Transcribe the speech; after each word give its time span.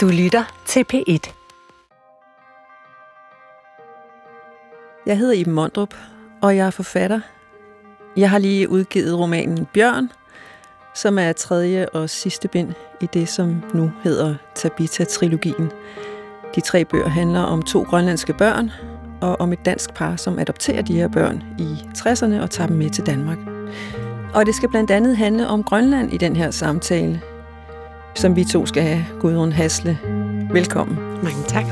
Du 0.00 0.08
lytter 0.08 0.44
til 0.66 0.84
P1. 0.92 1.32
Jeg 5.06 5.18
hedder 5.18 5.34
Iben 5.34 5.52
Mondrup, 5.52 5.94
og 6.42 6.56
jeg 6.56 6.66
er 6.66 6.70
forfatter. 6.70 7.20
Jeg 8.16 8.30
har 8.30 8.38
lige 8.38 8.68
udgivet 8.68 9.18
romanen 9.18 9.66
Bjørn, 9.74 10.10
som 10.94 11.18
er 11.18 11.32
tredje 11.32 11.88
og 11.88 12.10
sidste 12.10 12.48
bind 12.48 12.72
i 13.00 13.06
det, 13.12 13.28
som 13.28 13.62
nu 13.74 13.92
hedder 14.04 14.34
Tabita-trilogien. 14.54 15.70
De 16.54 16.60
tre 16.60 16.84
bøger 16.84 17.08
handler 17.08 17.40
om 17.40 17.62
to 17.62 17.82
grønlandske 17.82 18.32
børn, 18.32 18.70
og 19.20 19.40
om 19.40 19.52
et 19.52 19.64
dansk 19.64 19.94
par, 19.94 20.16
som 20.16 20.38
adopterer 20.38 20.82
de 20.82 20.96
her 20.96 21.08
børn 21.08 21.42
i 21.58 21.76
60'erne 21.98 22.42
og 22.42 22.50
tager 22.50 22.66
dem 22.66 22.76
med 22.76 22.90
til 22.90 23.06
Danmark. 23.06 23.38
Og 24.34 24.46
det 24.46 24.54
skal 24.54 24.68
blandt 24.68 24.90
andet 24.90 25.16
handle 25.16 25.48
om 25.48 25.62
Grønland 25.64 26.12
i 26.12 26.16
den 26.16 26.36
her 26.36 26.50
samtale, 26.50 27.22
som 28.20 28.36
vi 28.36 28.44
to 28.44 28.66
skal 28.66 28.82
have. 28.82 29.04
Gudrun 29.20 29.52
Hasle, 29.52 29.98
velkommen. 30.52 30.96
Mange 30.96 31.42
tak. 31.48 31.64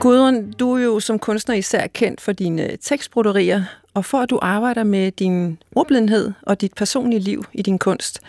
Gudrun, 0.00 0.52
du 0.52 0.72
er 0.72 0.84
jo 0.84 1.00
som 1.00 1.18
kunstner 1.18 1.54
især 1.54 1.86
kendt 1.86 2.20
for 2.20 2.32
dine 2.32 2.76
tekstbroderier, 2.76 3.64
og 3.94 4.04
for 4.04 4.18
at 4.18 4.30
du 4.30 4.38
arbejder 4.42 4.84
med 4.84 5.10
din 5.10 5.58
ordblindhed 5.76 6.32
og 6.42 6.60
dit 6.60 6.74
personlige 6.74 7.20
liv 7.20 7.44
i 7.52 7.62
din 7.62 7.78
kunst. 7.78 8.20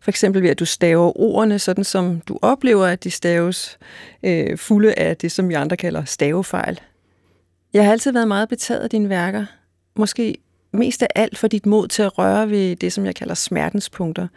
For 0.00 0.10
eksempel 0.10 0.42
ved, 0.42 0.50
at 0.50 0.58
du 0.58 0.64
staver 0.64 1.20
ordene, 1.20 1.58
sådan 1.58 1.84
som 1.84 2.20
du 2.20 2.38
oplever, 2.42 2.86
at 2.86 3.04
de 3.04 3.10
staves 3.10 3.78
øh, 4.22 4.58
fulde 4.58 4.94
af 4.94 5.16
det, 5.16 5.32
som 5.32 5.48
vi 5.48 5.54
andre 5.54 5.76
kalder 5.76 6.04
stavefejl. 6.04 6.80
Jeg 7.72 7.84
har 7.84 7.92
altid 7.92 8.12
været 8.12 8.28
meget 8.28 8.48
betaget 8.48 8.80
af 8.80 8.90
dine 8.90 9.08
værker. 9.08 9.46
Måske 9.96 10.38
mest 10.72 11.02
af 11.02 11.08
alt 11.14 11.38
for 11.38 11.48
dit 11.48 11.66
mod 11.66 11.88
til 11.88 12.02
at 12.02 12.18
røre 12.18 12.50
ved 12.50 12.76
det, 12.76 12.92
som 12.92 13.06
jeg 13.06 13.14
kalder 13.14 13.34
smertenspunkter. 13.34 14.28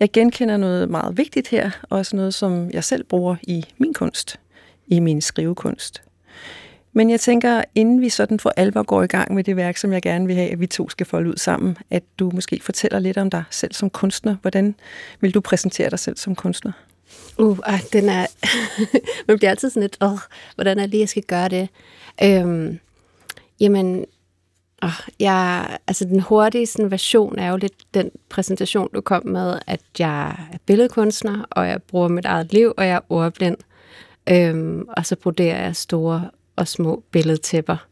Jeg 0.00 0.12
genkender 0.12 0.56
noget 0.56 0.90
meget 0.90 1.18
vigtigt 1.18 1.48
her, 1.48 1.70
også 1.90 2.16
noget, 2.16 2.34
som 2.34 2.70
jeg 2.70 2.84
selv 2.84 3.04
bruger 3.04 3.36
i 3.42 3.64
min 3.78 3.94
kunst, 3.94 4.40
i 4.86 5.00
min 5.00 5.20
skrivekunst. 5.20 6.05
Men 6.96 7.10
jeg 7.10 7.20
tænker, 7.20 7.62
inden 7.74 8.00
vi 8.00 8.08
sådan 8.08 8.40
for 8.40 8.52
alvor 8.56 8.82
går 8.82 9.02
i 9.02 9.06
gang 9.06 9.34
med 9.34 9.44
det 9.44 9.56
værk, 9.56 9.76
som 9.76 9.92
jeg 9.92 10.02
gerne 10.02 10.26
vil 10.26 10.36
have, 10.36 10.50
at 10.50 10.60
vi 10.60 10.66
to 10.66 10.88
skal 10.88 11.06
folde 11.06 11.30
ud 11.30 11.36
sammen, 11.36 11.76
at 11.90 12.02
du 12.18 12.30
måske 12.34 12.60
fortæller 12.62 12.98
lidt 12.98 13.18
om 13.18 13.30
dig 13.30 13.44
selv 13.50 13.72
som 13.72 13.90
kunstner. 13.90 14.36
Hvordan 14.42 14.74
vil 15.20 15.34
du 15.34 15.40
præsentere 15.40 15.90
dig 15.90 15.98
selv 15.98 16.16
som 16.16 16.34
kunstner? 16.34 16.72
Uh, 17.38 17.58
ah, 17.64 17.80
den 17.92 18.08
er... 18.08 18.26
Man 19.28 19.36
bliver 19.36 19.50
altid 19.50 19.70
sådan 19.70 19.82
lidt, 19.82 19.96
åh, 20.00 20.18
hvordan 20.54 20.78
er 20.78 20.82
det 20.82 20.90
lige, 20.90 21.00
jeg 21.00 21.08
skal 21.08 21.22
gøre 21.22 21.48
det? 21.48 21.68
Øhm, 22.22 22.78
jamen, 23.60 24.04
åh, 24.82 24.90
jeg, 25.20 25.76
altså 25.86 26.04
den 26.04 26.20
hurtige 26.20 26.66
sådan, 26.66 26.90
version 26.90 27.38
er 27.38 27.50
jo 27.50 27.56
lidt 27.56 27.94
den 27.94 28.10
præsentation, 28.28 28.88
du 28.94 29.00
kom 29.00 29.26
med, 29.26 29.58
at 29.66 29.80
jeg 29.98 30.28
er 30.52 30.58
billedkunstner, 30.66 31.44
og 31.50 31.68
jeg 31.68 31.82
bruger 31.82 32.08
mit 32.08 32.24
eget 32.24 32.52
liv, 32.52 32.74
og 32.76 32.86
jeg 32.86 32.94
er 32.94 33.12
ordblind. 33.12 33.56
Øhm, 34.30 34.88
og 34.88 35.06
så 35.06 35.16
broderer 35.16 35.64
jeg 35.64 35.76
store 35.76 36.30
og 36.56 36.68
små 36.68 37.02
billedtæpper, 37.10 37.86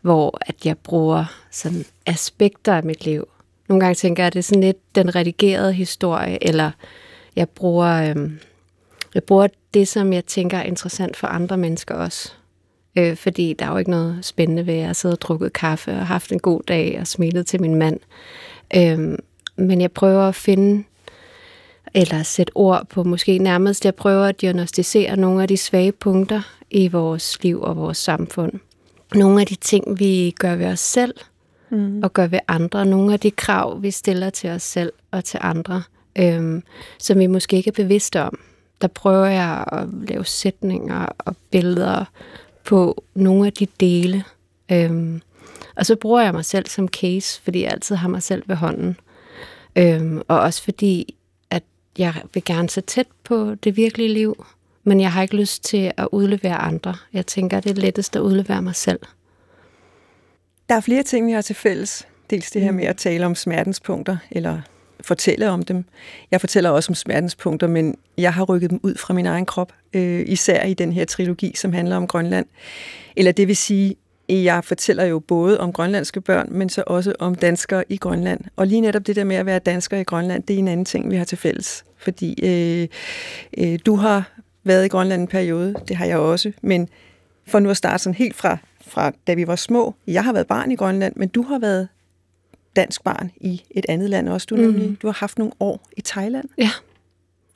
hvor 0.00 0.38
at 0.40 0.66
jeg 0.66 0.78
bruger 0.78 1.24
sådan 1.50 1.84
aspekter 2.06 2.74
af 2.74 2.84
mit 2.84 3.04
liv. 3.04 3.28
Nogle 3.68 3.80
gange 3.80 3.94
tænker 3.94 4.22
jeg, 4.22 4.26
at 4.26 4.32
det 4.32 4.38
er 4.38 4.42
sådan 4.42 4.62
lidt 4.62 4.94
den 4.94 5.14
redigerede 5.14 5.72
historie, 5.72 6.44
eller 6.48 6.70
jeg 7.36 7.48
bruger, 7.48 7.88
øh, 7.88 8.30
jeg 9.14 9.24
bruger 9.24 9.46
det, 9.74 9.88
som 9.88 10.12
jeg 10.12 10.24
tænker 10.24 10.58
er 10.58 10.62
interessant 10.62 11.16
for 11.16 11.26
andre 11.26 11.56
mennesker 11.56 11.94
også. 11.94 12.32
Øh, 12.96 13.16
fordi 13.16 13.52
der 13.58 13.66
er 13.66 13.70
jo 13.70 13.76
ikke 13.76 13.90
noget 13.90 14.18
spændende 14.22 14.66
ved 14.66 14.74
at 14.74 14.96
sidde 14.96 15.14
og 15.14 15.20
drukket 15.20 15.52
kaffe 15.52 15.90
og 15.90 16.06
haft 16.06 16.32
en 16.32 16.38
god 16.38 16.60
dag 16.68 16.96
og 17.00 17.06
smilet 17.06 17.46
til 17.46 17.60
min 17.60 17.74
mand. 17.74 18.00
Øh, 18.76 19.18
men 19.56 19.80
jeg 19.80 19.92
prøver 19.92 20.28
at 20.28 20.34
finde 20.34 20.84
eller 21.94 22.22
sætte 22.22 22.52
ord 22.54 22.86
på 22.88 23.02
måske 23.02 23.38
nærmest, 23.38 23.84
jeg 23.84 23.94
prøver 23.94 24.24
at 24.24 24.40
diagnostisere 24.40 25.16
nogle 25.16 25.42
af 25.42 25.48
de 25.48 25.56
svage 25.56 25.92
punkter 25.92 26.42
i 26.72 26.88
vores 26.88 27.42
liv 27.42 27.62
og 27.62 27.76
vores 27.76 27.98
samfund. 27.98 28.52
Nogle 29.14 29.40
af 29.40 29.46
de 29.46 29.54
ting, 29.54 29.98
vi 29.98 30.34
gør 30.38 30.56
ved 30.56 30.66
os 30.66 30.80
selv 30.80 31.14
mm. 31.70 32.02
og 32.02 32.12
gør 32.12 32.26
ved 32.26 32.38
andre. 32.48 32.86
Nogle 32.86 33.12
af 33.12 33.20
de 33.20 33.30
krav, 33.30 33.82
vi 33.82 33.90
stiller 33.90 34.30
til 34.30 34.50
os 34.50 34.62
selv 34.62 34.92
og 35.10 35.24
til 35.24 35.38
andre, 35.42 35.82
øhm, 36.18 36.62
som 36.98 37.18
vi 37.18 37.26
måske 37.26 37.56
ikke 37.56 37.68
er 37.68 37.72
bevidste 37.72 38.22
om. 38.22 38.38
Der 38.80 38.88
prøver 38.88 39.26
jeg 39.26 39.64
at 39.72 39.88
lave 40.08 40.24
sætninger 40.24 41.06
og 41.18 41.36
billeder 41.50 42.04
på 42.64 43.04
nogle 43.14 43.46
af 43.46 43.52
de 43.52 43.66
dele. 43.80 44.24
Øhm, 44.72 45.20
og 45.76 45.86
så 45.86 45.96
bruger 45.96 46.22
jeg 46.22 46.34
mig 46.34 46.44
selv 46.44 46.66
som 46.66 46.88
case, 46.88 47.40
fordi 47.42 47.62
jeg 47.62 47.70
altid 47.70 47.96
har 47.96 48.08
mig 48.08 48.22
selv 48.22 48.42
ved 48.46 48.56
hånden. 48.56 48.96
Øhm, 49.76 50.22
og 50.28 50.40
også 50.40 50.62
fordi, 50.62 51.14
at 51.50 51.62
jeg 51.98 52.14
vil 52.34 52.44
gerne 52.44 52.70
så 52.70 52.80
tæt 52.80 53.06
på 53.24 53.54
det 53.54 53.76
virkelige 53.76 54.12
liv, 54.12 54.46
men 54.84 55.00
jeg 55.00 55.12
har 55.12 55.22
ikke 55.22 55.36
lyst 55.36 55.64
til 55.64 55.92
at 55.96 56.08
udlevere 56.12 56.56
andre. 56.56 56.94
Jeg 57.12 57.26
tænker, 57.26 57.60
det 57.60 57.70
er 57.70 57.80
lettest 57.80 58.16
at 58.16 58.20
udlevere 58.20 58.62
mig 58.62 58.74
selv. 58.74 59.00
Der 60.68 60.74
er 60.74 60.80
flere 60.80 61.02
ting, 61.02 61.26
vi 61.26 61.32
har 61.32 61.42
til 61.42 61.56
fælles. 61.56 62.08
Dels 62.30 62.50
det 62.50 62.62
her 62.62 62.72
med 62.72 62.84
at 62.84 62.96
tale 62.96 63.26
om 63.26 63.34
smertenspunkter, 63.34 64.16
eller 64.30 64.60
fortælle 65.00 65.50
om 65.50 65.62
dem. 65.62 65.84
Jeg 66.30 66.40
fortæller 66.40 66.70
også 66.70 66.90
om 66.90 66.94
smertenspunkter, 66.94 67.66
men 67.66 67.96
jeg 68.18 68.34
har 68.34 68.44
rykket 68.44 68.70
dem 68.70 68.80
ud 68.82 68.94
fra 68.94 69.14
min 69.14 69.26
egen 69.26 69.46
krop, 69.46 69.72
øh, 69.92 70.24
især 70.26 70.64
i 70.64 70.74
den 70.74 70.92
her 70.92 71.04
trilogi, 71.04 71.52
som 71.56 71.72
handler 71.72 71.96
om 71.96 72.06
Grønland. 72.06 72.46
Eller 73.16 73.32
det 73.32 73.48
vil 73.48 73.56
sige, 73.56 73.96
jeg 74.28 74.64
fortæller 74.64 75.04
jo 75.04 75.18
både 75.18 75.60
om 75.60 75.72
grønlandske 75.72 76.20
børn, 76.20 76.48
men 76.50 76.68
så 76.68 76.84
også 76.86 77.12
om 77.18 77.34
danskere 77.34 77.84
i 77.88 77.96
Grønland. 77.96 78.40
Og 78.56 78.66
lige 78.66 78.80
netop 78.80 79.06
det 79.06 79.16
der 79.16 79.24
med 79.24 79.36
at 79.36 79.46
være 79.46 79.58
dansker 79.58 79.98
i 79.98 80.02
Grønland, 80.02 80.42
det 80.42 80.54
er 80.54 80.58
en 80.58 80.68
anden 80.68 80.86
ting, 80.86 81.10
vi 81.10 81.16
har 81.16 81.24
til 81.24 81.38
fælles. 81.38 81.84
Fordi 81.98 82.34
øh, 82.42 82.88
øh, 83.58 83.78
du 83.86 83.96
har 83.96 84.41
været 84.64 84.84
i 84.84 84.88
Grønland 84.88 85.22
en 85.22 85.28
periode, 85.28 85.74
det 85.88 85.96
har 85.96 86.06
jeg 86.06 86.18
også, 86.18 86.52
men 86.62 86.88
for 87.46 87.58
nu 87.58 87.70
at 87.70 87.76
starte 87.76 88.02
sådan 88.02 88.14
helt 88.14 88.36
fra, 88.36 88.58
fra 88.86 89.12
da 89.26 89.34
vi 89.34 89.46
var 89.46 89.56
små. 89.56 89.94
Jeg 90.06 90.24
har 90.24 90.32
været 90.32 90.46
barn 90.46 90.70
i 90.70 90.76
Grønland, 90.76 91.12
men 91.16 91.28
du 91.28 91.42
har 91.42 91.58
været 91.58 91.88
dansk 92.76 93.04
barn 93.04 93.30
i 93.36 93.62
et 93.70 93.86
andet 93.88 94.10
land 94.10 94.28
også. 94.28 94.46
Du, 94.50 94.56
mm. 94.56 94.62
nemlig, 94.62 95.02
du 95.02 95.06
har 95.06 95.14
haft 95.14 95.38
nogle 95.38 95.52
år 95.60 95.88
i 95.96 96.00
Thailand. 96.00 96.48
Ja. 96.58 96.70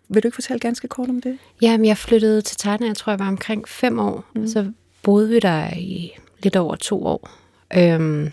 Vil 0.08 0.22
du 0.22 0.28
ikke 0.28 0.34
fortælle 0.34 0.60
ganske 0.60 0.88
kort 0.88 1.08
om 1.08 1.20
det? 1.20 1.38
Jamen, 1.62 1.86
jeg 1.86 1.98
flyttede 1.98 2.42
til 2.42 2.56
Thailand, 2.56 2.84
jeg 2.84 2.96
tror, 2.96 3.12
jeg 3.12 3.18
var 3.18 3.28
omkring 3.28 3.68
fem 3.68 3.98
år. 3.98 4.24
Mm. 4.34 4.48
Så 4.48 4.72
boede 5.02 5.28
vi 5.28 5.38
der 5.38 5.74
i 5.76 6.12
lidt 6.42 6.56
over 6.56 6.74
to 6.74 7.06
år. 7.06 7.30
Øhm, 7.76 8.30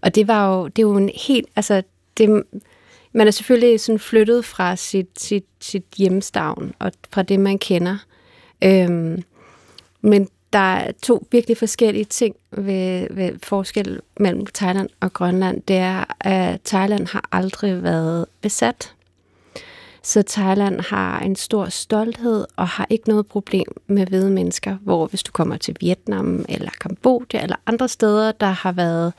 og 0.00 0.14
det 0.14 0.28
var 0.28 0.56
jo, 0.56 0.68
det 0.68 0.78
er 0.82 0.86
jo 0.86 0.96
en 0.96 1.10
helt, 1.26 1.46
altså, 1.56 1.82
det, 2.16 2.42
man 3.12 3.26
er 3.26 3.30
selvfølgelig 3.30 3.80
sådan 3.80 3.98
flyttet 3.98 4.44
fra 4.44 4.76
sit, 4.76 5.08
sit, 5.18 5.44
sit 5.60 5.84
hjemstavn 5.96 6.74
og 6.78 6.92
fra 7.10 7.22
det, 7.22 7.40
man 7.40 7.58
kender. 7.58 7.96
Øhm, 8.64 9.22
men 10.00 10.28
der 10.52 10.58
er 10.58 10.92
to 11.02 11.26
virkelig 11.32 11.56
forskellige 11.56 12.04
ting 12.04 12.36
ved, 12.50 13.06
ved 13.10 13.32
forskel 13.42 14.00
mellem 14.20 14.46
Thailand 14.46 14.88
og 15.00 15.12
Grønland. 15.12 15.62
Det 15.62 15.76
er, 15.76 16.04
at 16.20 16.60
Thailand 16.60 17.06
har 17.06 17.28
aldrig 17.32 17.82
været 17.82 18.26
besat. 18.40 18.94
Så 20.02 20.22
Thailand 20.22 20.80
har 20.80 21.20
en 21.20 21.36
stor 21.36 21.68
stolthed 21.68 22.46
og 22.56 22.68
har 22.68 22.86
ikke 22.90 23.08
noget 23.08 23.26
problem 23.26 23.66
med 23.86 24.06
hvide 24.06 24.30
mennesker, 24.30 24.76
hvor 24.82 25.06
hvis 25.06 25.22
du 25.22 25.32
kommer 25.32 25.56
til 25.56 25.76
Vietnam 25.80 26.44
eller 26.48 26.70
Kambodja 26.80 27.42
eller 27.42 27.56
andre 27.66 27.88
steder, 27.88 28.32
der 28.32 28.46
har 28.46 28.72
været, 28.72 29.12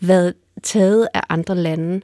været 0.00 0.34
taget 0.66 1.08
af 1.14 1.20
andre 1.28 1.54
lande, 1.54 2.00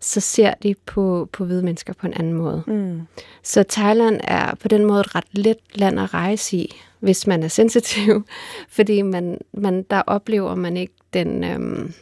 så 0.00 0.20
ser 0.20 0.54
de 0.62 0.74
på, 0.86 1.28
på 1.32 1.44
hvide 1.44 1.62
mennesker 1.62 1.92
på 1.92 2.06
en 2.06 2.14
anden 2.14 2.32
måde. 2.32 2.62
Mm. 2.66 3.00
Så 3.42 3.64
Thailand 3.68 4.20
er 4.24 4.54
på 4.54 4.68
den 4.68 4.84
måde 4.84 5.00
et 5.00 5.14
ret 5.14 5.24
let 5.32 5.56
land 5.74 6.00
at 6.00 6.14
rejse 6.14 6.56
i, 6.56 6.74
hvis 7.00 7.26
man 7.26 7.42
er 7.42 7.48
sensitiv, 7.48 8.26
fordi 8.76 9.02
man, 9.02 9.38
man 9.52 9.82
der 9.82 10.02
oplever 10.06 10.54
man 10.54 10.76
ikke 10.76 10.94
den... 11.12 11.44
Øhm, 11.44 11.92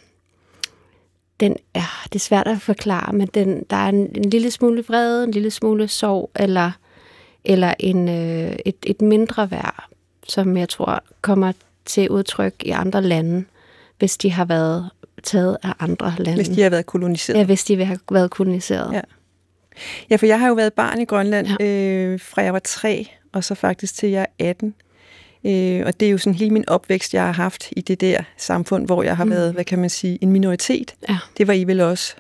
den, 1.41 1.57
ja, 1.75 1.85
det 2.05 2.15
er 2.15 2.19
svært 2.19 2.47
at 2.47 2.61
forklare, 2.61 3.13
men 3.13 3.29
den, 3.35 3.65
der 3.71 3.77
er 3.77 3.89
en, 3.89 4.17
en 4.17 4.31
lille 4.31 4.51
smule 4.51 4.85
vrede, 4.89 5.25
en 5.25 5.31
lille 5.31 5.51
smule 5.51 5.89
sorg, 5.89 6.31
eller, 6.37 6.71
eller 7.45 7.75
en, 7.79 8.09
øh, 8.09 8.57
et, 8.67 8.77
et 8.87 9.01
mindre 9.01 9.51
værd, 9.51 9.89
som 10.29 10.57
jeg 10.57 10.69
tror 10.69 11.03
kommer 11.21 11.53
til 11.85 12.11
udtryk 12.11 12.55
i 12.65 12.71
andre 12.71 13.03
lande, 13.03 13.45
hvis 13.99 14.19
de 14.19 14.31
har 14.31 14.45
været 14.45 14.91
taget 15.23 15.57
af 15.63 15.73
andre 15.79 16.15
lande. 16.19 16.35
Hvis 16.35 16.49
de 16.49 16.63
har 16.63 16.71
været 16.71 16.87
koloniseret. 16.87 17.39
Ja, 17.39 17.45
hvis 17.45 17.65
de 17.65 17.85
har 17.85 17.99
været 18.11 18.31
koloniseret. 18.31 18.93
Ja. 18.93 19.01
Ja, 20.11 20.17
for 20.17 20.27
jeg 20.27 20.41
har 20.41 20.49
jo 20.49 20.55
været 20.55 20.73
barn 20.73 21.01
i 21.01 21.05
Grønland 21.05 21.47
ja. 21.61 21.67
øh, 21.67 22.21
fra 22.21 22.43
jeg 22.43 22.53
var 22.53 22.59
tre, 22.59 23.07
og 23.33 23.45
så 23.45 23.55
faktisk 23.55 23.95
til 23.95 24.09
jeg 24.11 24.27
er 24.39 24.49
18. 24.49 24.75
Øh, 25.47 25.83
og 25.87 26.01
det 26.01 26.07
er 26.07 26.13
jo 26.13 26.19
sådan 26.19 26.35
hele 26.35 26.51
min 26.51 26.69
opvækst, 26.69 27.15
jeg 27.15 27.25
har 27.25 27.33
haft 27.33 27.69
i 27.77 27.81
det 27.81 28.01
der 28.01 28.23
samfund, 28.37 28.87
hvor 28.87 29.03
jeg 29.03 29.17
har 29.17 29.25
mm. 29.25 29.31
været, 29.31 29.53
hvad 29.53 29.65
kan 29.65 29.79
man 29.79 29.91
sige, 29.91 30.19
en 30.21 30.31
minoritet. 30.31 30.95
Ja. 31.09 31.19
Det 31.39 31.47
var 31.47 31.53
I 31.53 31.65
vel 31.65 31.81
også. 31.81 32.15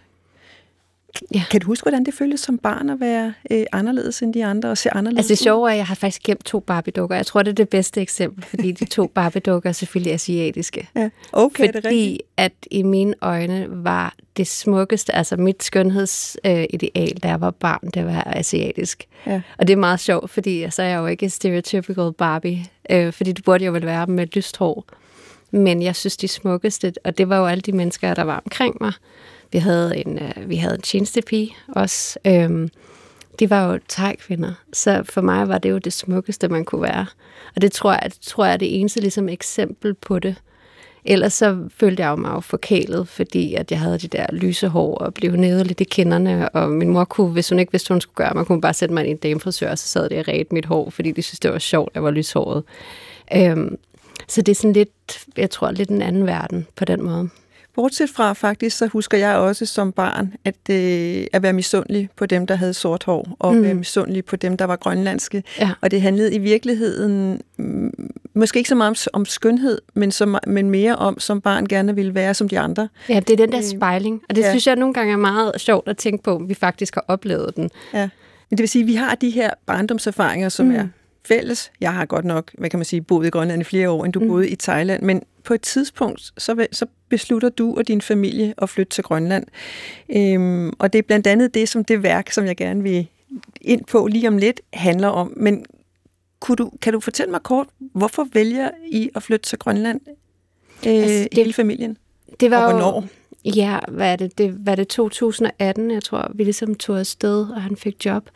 Ja. 1.34 1.44
Kan 1.50 1.60
du 1.60 1.66
huske, 1.66 1.84
hvordan 1.84 2.04
det 2.04 2.14
føltes 2.14 2.40
som 2.40 2.58
barn 2.58 2.90
at 2.90 3.00
være 3.00 3.34
øh, 3.50 3.64
anderledes 3.72 4.22
end 4.22 4.34
de 4.34 4.44
andre 4.44 4.68
og 4.68 4.78
se 4.78 4.90
anderledes 4.90 5.18
Altså 5.18 5.30
det 5.30 5.38
sjove 5.38 5.68
er, 5.68 5.72
at 5.72 5.76
jeg 5.76 5.86
har 5.86 5.94
faktisk 5.94 6.22
gemt 6.22 6.44
to 6.44 6.60
Barbie-dukker. 6.60 7.16
Jeg 7.16 7.26
tror, 7.26 7.42
det 7.42 7.50
er 7.50 7.54
det 7.54 7.68
bedste 7.68 8.00
eksempel, 8.00 8.44
fordi 8.44 8.72
de 8.72 8.84
to 8.84 9.06
Barbie-dukker 9.14 9.68
er 9.68 9.72
selvfølgelig 9.72 10.12
asiatiske. 10.12 10.88
Ja, 10.94 11.08
okay, 11.32 11.66
fordi 11.66 11.78
det 11.78 11.84
rigtigt. 11.84 12.22
at 12.36 12.52
i 12.70 12.82
mine 12.82 13.14
øjne 13.20 13.66
var 13.68 14.14
det 14.36 14.46
smukkeste, 14.46 15.14
altså 15.14 15.36
mit 15.36 15.62
skønhedsideal, 15.62 17.18
da 17.22 17.28
jeg 17.28 17.40
var 17.40 17.50
barn, 17.50 17.90
det 17.94 18.06
var 18.06 18.22
asiatisk. 18.26 19.04
Ja. 19.26 19.40
Og 19.58 19.66
det 19.66 19.72
er 19.72 19.78
meget 19.78 20.00
sjovt, 20.00 20.30
fordi 20.30 20.70
så 20.70 20.82
er 20.82 20.86
jeg 20.86 20.98
jo 20.98 21.06
ikke 21.06 21.30
stereotypical 21.30 22.12
Barbie, 22.12 22.64
øh, 22.90 23.12
fordi 23.12 23.32
det 23.32 23.44
burde 23.44 23.64
jo 23.64 23.72
vel 23.72 23.86
være 23.86 24.06
med 24.06 24.26
lyst 24.26 24.56
hår. 24.56 24.84
Men 25.50 25.82
jeg 25.82 25.96
synes, 25.96 26.16
de 26.16 26.28
smukkeste, 26.28 26.92
og 27.04 27.18
det 27.18 27.28
var 27.28 27.38
jo 27.38 27.46
alle 27.46 27.60
de 27.60 27.72
mennesker, 27.72 28.14
der 28.14 28.22
var 28.22 28.42
omkring 28.44 28.76
mig. 28.80 28.92
Vi 29.52 29.58
havde 29.58 29.96
en, 29.96 30.18
øh, 30.18 30.48
vi 30.48 30.56
havde 30.56 30.74
en 30.74 30.80
tjenestepige 30.80 31.56
også. 31.68 32.18
Øhm, 32.26 32.68
de 33.38 33.50
var 33.50 33.72
jo 33.72 33.78
tegkvinder, 33.88 34.52
så 34.72 35.02
for 35.04 35.20
mig 35.20 35.48
var 35.48 35.58
det 35.58 35.70
jo 35.70 35.78
det 35.78 35.92
smukkeste, 35.92 36.48
man 36.48 36.64
kunne 36.64 36.82
være. 36.82 37.06
Og 37.56 37.62
det 37.62 37.72
tror 37.72 37.92
jeg, 37.92 38.02
det 38.04 38.18
tror 38.20 38.44
jeg 38.44 38.52
er 38.52 38.56
det 38.56 38.80
eneste 38.80 39.00
ligesom, 39.00 39.28
eksempel 39.28 39.94
på 39.94 40.18
det. 40.18 40.36
Ellers 41.04 41.32
så 41.32 41.58
følte 41.76 42.02
jeg 42.02 42.10
jo 42.10 42.16
mig 42.16 42.34
jo 42.34 42.40
forkælet, 42.40 43.08
fordi 43.08 43.54
at 43.54 43.70
jeg 43.70 43.80
havde 43.80 43.98
de 43.98 44.08
der 44.08 44.26
lyse 44.32 44.68
hår 44.68 44.94
og 44.94 45.14
blev 45.14 45.36
nede 45.36 45.64
lidt 45.64 45.80
i 45.80 45.84
kinderne, 45.84 46.48
og 46.48 46.70
min 46.70 46.88
mor 46.88 47.04
kunne, 47.04 47.32
hvis 47.32 47.48
hun 47.48 47.58
ikke 47.58 47.72
vidste, 47.72 47.88
hvad 47.88 47.94
hun 47.94 48.00
skulle 48.00 48.14
gøre, 48.14 48.34
man 48.34 48.44
kunne 48.44 48.60
bare 48.60 48.74
sætte 48.74 48.94
mig 48.94 49.06
i 49.06 49.10
en 49.10 49.16
damefrisør, 49.16 49.70
og 49.70 49.78
så 49.78 49.86
sad 49.86 50.08
det 50.08 50.18
og 50.18 50.28
ret 50.28 50.52
mit 50.52 50.66
hår, 50.66 50.90
fordi 50.90 51.12
de 51.12 51.22
synes, 51.22 51.40
det 51.40 51.52
var 51.52 51.58
sjovt, 51.58 51.90
at 51.90 51.94
jeg 51.94 52.02
var 52.02 52.10
lyshåret. 52.10 52.64
Øhm, 53.36 53.78
så 54.28 54.42
det 54.42 54.52
er 54.52 54.56
sådan 54.56 54.72
lidt, 54.72 55.26
jeg 55.36 55.50
tror, 55.50 55.70
lidt 55.70 55.90
en 55.90 56.02
anden 56.02 56.26
verden 56.26 56.66
på 56.76 56.84
den 56.84 57.02
måde. 57.02 57.28
Bortset 57.74 58.10
fra 58.10 58.32
faktisk, 58.32 58.76
så 58.76 58.86
husker 58.86 59.18
jeg 59.18 59.36
også 59.36 59.66
som 59.66 59.92
barn, 59.92 60.34
at, 60.44 60.70
øh, 60.70 61.26
at 61.32 61.42
være 61.42 61.52
misundelig 61.52 62.08
på 62.16 62.26
dem, 62.26 62.46
der 62.46 62.54
havde 62.54 62.74
sort 62.74 63.04
hår, 63.04 63.36
og 63.38 63.54
mm. 63.54 63.62
være 63.62 63.74
misundelig 63.74 64.24
på 64.24 64.36
dem, 64.36 64.56
der 64.56 64.64
var 64.64 64.76
grønlandske. 64.76 65.42
Ja. 65.58 65.70
Og 65.80 65.90
det 65.90 66.02
handlede 66.02 66.34
i 66.34 66.38
virkeligheden 66.38 67.40
mm, 67.56 68.10
måske 68.34 68.58
ikke 68.58 68.68
så 68.68 68.74
meget 68.74 69.08
om, 69.12 69.20
om 69.20 69.24
skønhed, 69.24 69.78
men, 69.94 70.10
som, 70.10 70.36
men 70.46 70.70
mere 70.70 70.96
om, 70.96 71.20
som 71.20 71.40
barn 71.40 71.66
gerne 71.66 71.94
ville 71.94 72.14
være 72.14 72.34
som 72.34 72.48
de 72.48 72.58
andre. 72.58 72.88
Ja, 73.08 73.20
det 73.20 73.30
er 73.30 73.36
den 73.36 73.52
der 73.52 73.58
øh, 73.58 73.64
spejling. 73.64 74.22
Og 74.28 74.36
det 74.36 74.42
ja. 74.42 74.50
synes 74.50 74.66
jeg 74.66 74.76
nogle 74.76 74.94
gange 74.94 75.12
er 75.12 75.16
meget 75.16 75.52
sjovt 75.60 75.88
at 75.88 75.96
tænke 75.96 76.22
på, 76.22 76.34
om 76.34 76.48
vi 76.48 76.54
faktisk 76.54 76.94
har 76.94 77.04
oplevet 77.08 77.56
den. 77.56 77.70
Ja. 77.94 78.08
Men 78.50 78.56
det 78.56 78.62
vil 78.62 78.68
sige, 78.68 78.82
at 78.82 78.86
vi 78.86 78.94
har 78.94 79.14
de 79.14 79.30
her 79.30 79.50
barndomserfaringer, 79.66 80.48
som 80.48 80.66
mm. 80.66 80.74
er 80.74 80.86
fælles. 81.24 81.72
Jeg 81.80 81.94
har 81.94 82.06
godt 82.06 82.24
nok, 82.24 82.50
hvad 82.58 82.70
kan 82.70 82.78
man 82.78 82.84
sige, 82.84 83.02
boet 83.02 83.26
i 83.26 83.30
Grønland 83.30 83.60
i 83.60 83.64
flere 83.64 83.90
år, 83.90 84.04
end 84.04 84.12
du 84.12 84.20
mm. 84.20 84.28
boede 84.28 84.48
i 84.48 84.56
Thailand, 84.56 85.02
men 85.02 85.22
på 85.44 85.54
et 85.54 85.62
tidspunkt, 85.62 86.32
så, 86.38 86.66
så 86.72 86.86
beslutter 87.08 87.48
du 87.48 87.74
og 87.76 87.88
din 87.88 88.00
familie 88.00 88.54
at 88.58 88.70
flytte 88.70 88.90
til 88.90 89.04
Grønland. 89.04 89.46
Øhm, 90.16 90.72
og 90.78 90.92
det 90.92 90.98
er 90.98 91.02
blandt 91.02 91.26
andet 91.26 91.54
det, 91.54 91.68
som 91.68 91.84
det 91.84 92.02
værk, 92.02 92.30
som 92.30 92.46
jeg 92.46 92.56
gerne 92.56 92.82
vil 92.82 93.06
ind 93.60 93.84
på 93.84 94.06
lige 94.06 94.28
om 94.28 94.38
lidt, 94.38 94.60
handler 94.72 95.08
om. 95.08 95.32
Men 95.36 95.64
kunne 96.40 96.56
du, 96.56 96.70
kan 96.82 96.92
du 96.92 97.00
fortælle 97.00 97.30
mig 97.30 97.42
kort, 97.42 97.66
hvorfor 97.78 98.26
vælger 98.32 98.70
I 98.86 99.10
at 99.14 99.22
flytte 99.22 99.46
til 99.46 99.58
Grønland, 99.58 100.00
øh, 100.86 100.92
altså, 100.92 101.22
det, 101.22 101.28
hele 101.34 101.52
familien? 101.52 101.96
Det 102.40 102.50
var 102.50 102.66
og 102.66 102.70
hvornår? 102.70 103.00
Jo, 103.00 103.06
Ja, 103.44 103.78
hvad 103.88 104.12
er 104.12 104.16
det? 104.16 104.38
det? 104.38 104.50
Hvad 104.50 104.72
er 104.72 104.76
det 104.76 104.88
2018, 104.88 105.90
jeg 105.90 106.02
tror, 106.02 106.30
vi 106.34 106.44
ligesom 106.44 106.74
tog 106.74 106.98
afsted, 106.98 107.46
og 107.50 107.62
han 107.62 107.76
fik 107.76 108.04
job. 108.04 108.28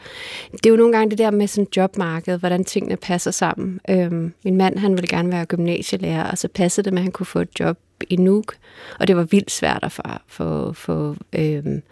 Det 0.52 0.66
er 0.66 0.70
jo 0.70 0.76
nogle 0.76 0.92
gange 0.92 1.10
det 1.10 1.18
der 1.18 1.30
med 1.30 1.46
sådan 1.46 1.68
jobmarkedet, 1.76 2.40
hvordan 2.40 2.64
tingene 2.64 2.96
passer 2.96 3.30
sammen. 3.30 3.80
Øhm, 3.90 4.32
min 4.44 4.56
mand, 4.56 4.78
han 4.78 4.92
ville 4.92 5.08
gerne 5.08 5.32
være 5.32 5.46
gymnasielærer, 5.46 6.30
og 6.30 6.38
så 6.38 6.48
passede 6.48 6.84
det 6.84 6.92
med, 6.92 7.00
at 7.00 7.04
han 7.04 7.12
kunne 7.12 7.26
få 7.26 7.38
et 7.40 7.60
job 7.60 7.78
i 8.10 8.16
Nuuk, 8.16 8.54
og 9.00 9.08
det 9.08 9.16
var 9.16 9.22
vildt 9.22 9.50
svært 9.50 9.78
at 9.82 9.92
få, 9.92 10.02
få, 10.26 10.72
få 10.72 11.16
øhm, 11.32 11.82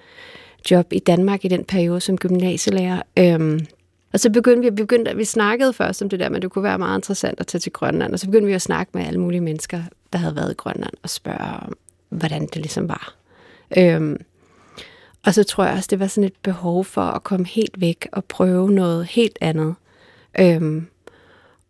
job 0.70 0.92
i 0.92 0.98
Danmark 0.98 1.44
i 1.44 1.48
den 1.48 1.64
periode 1.64 2.00
som 2.00 2.18
gymnasielærer. 2.18 3.02
Øhm, 3.18 3.66
og 4.12 4.20
så 4.20 4.30
begyndte 4.30 4.62
vi, 4.62 4.68
vi, 4.68 4.82
begyndte, 4.82 5.16
vi 5.16 5.24
snakkede 5.24 5.72
først 5.72 6.02
om 6.02 6.08
det 6.08 6.20
der, 6.20 6.28
men 6.28 6.42
det 6.42 6.50
kunne 6.50 6.62
være 6.62 6.78
meget 6.78 6.98
interessant 6.98 7.40
at 7.40 7.46
tage 7.46 7.60
til 7.60 7.72
Grønland, 7.72 8.12
og 8.12 8.18
så 8.18 8.26
begyndte 8.26 8.46
vi 8.46 8.52
at 8.52 8.62
snakke 8.62 8.90
med 8.94 9.06
alle 9.06 9.20
mulige 9.20 9.40
mennesker, 9.40 9.82
der 10.12 10.18
havde 10.18 10.36
været 10.36 10.50
i 10.50 10.54
Grønland, 10.54 10.92
og 11.02 11.10
spørge 11.10 11.66
om, 11.66 11.76
hvordan 12.08 12.46
det 12.46 12.56
ligesom 12.56 12.88
var. 12.88 13.14
Øhm, 13.78 14.20
og 15.26 15.34
så 15.34 15.44
tror 15.44 15.64
jeg 15.64 15.74
også, 15.74 15.88
det 15.90 16.00
var 16.00 16.06
sådan 16.06 16.24
et 16.24 16.36
behov 16.42 16.84
for 16.84 17.02
at 17.02 17.22
komme 17.22 17.46
helt 17.46 17.80
væk 17.80 18.08
og 18.12 18.24
prøve 18.24 18.70
noget 18.70 19.06
helt 19.06 19.38
andet. 19.40 19.74
Øhm, 20.40 20.86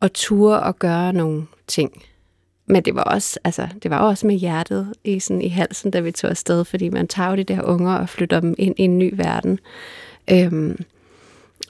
og 0.01 0.13
ture 0.13 0.61
og 0.61 0.79
gøre 0.79 1.13
nogle 1.13 1.47
ting. 1.67 2.03
Men 2.67 2.85
det 2.85 2.95
var 2.95 3.03
også, 3.03 3.39
altså, 3.45 3.69
det 3.83 3.91
var 3.91 3.99
også 3.99 4.27
med 4.27 4.35
hjertet 4.35 4.93
i, 5.05 5.21
sådan, 5.21 5.43
i 5.43 5.49
halsen, 5.49 5.91
da 5.91 6.01
vi 6.01 6.13
tog 6.13 6.31
afsted, 6.31 6.65
fordi 6.65 6.89
man 6.89 7.09
tager 7.09 7.31
jo 7.31 7.37
de 7.37 7.45
der 7.45 7.63
unger 7.63 7.95
og 7.95 8.09
flytter 8.09 8.41
dem 8.41 8.55
ind 8.59 8.75
i 8.79 8.83
en 8.83 8.99
ny 8.99 9.15
verden. 9.17 9.59
Øhm, 10.31 10.85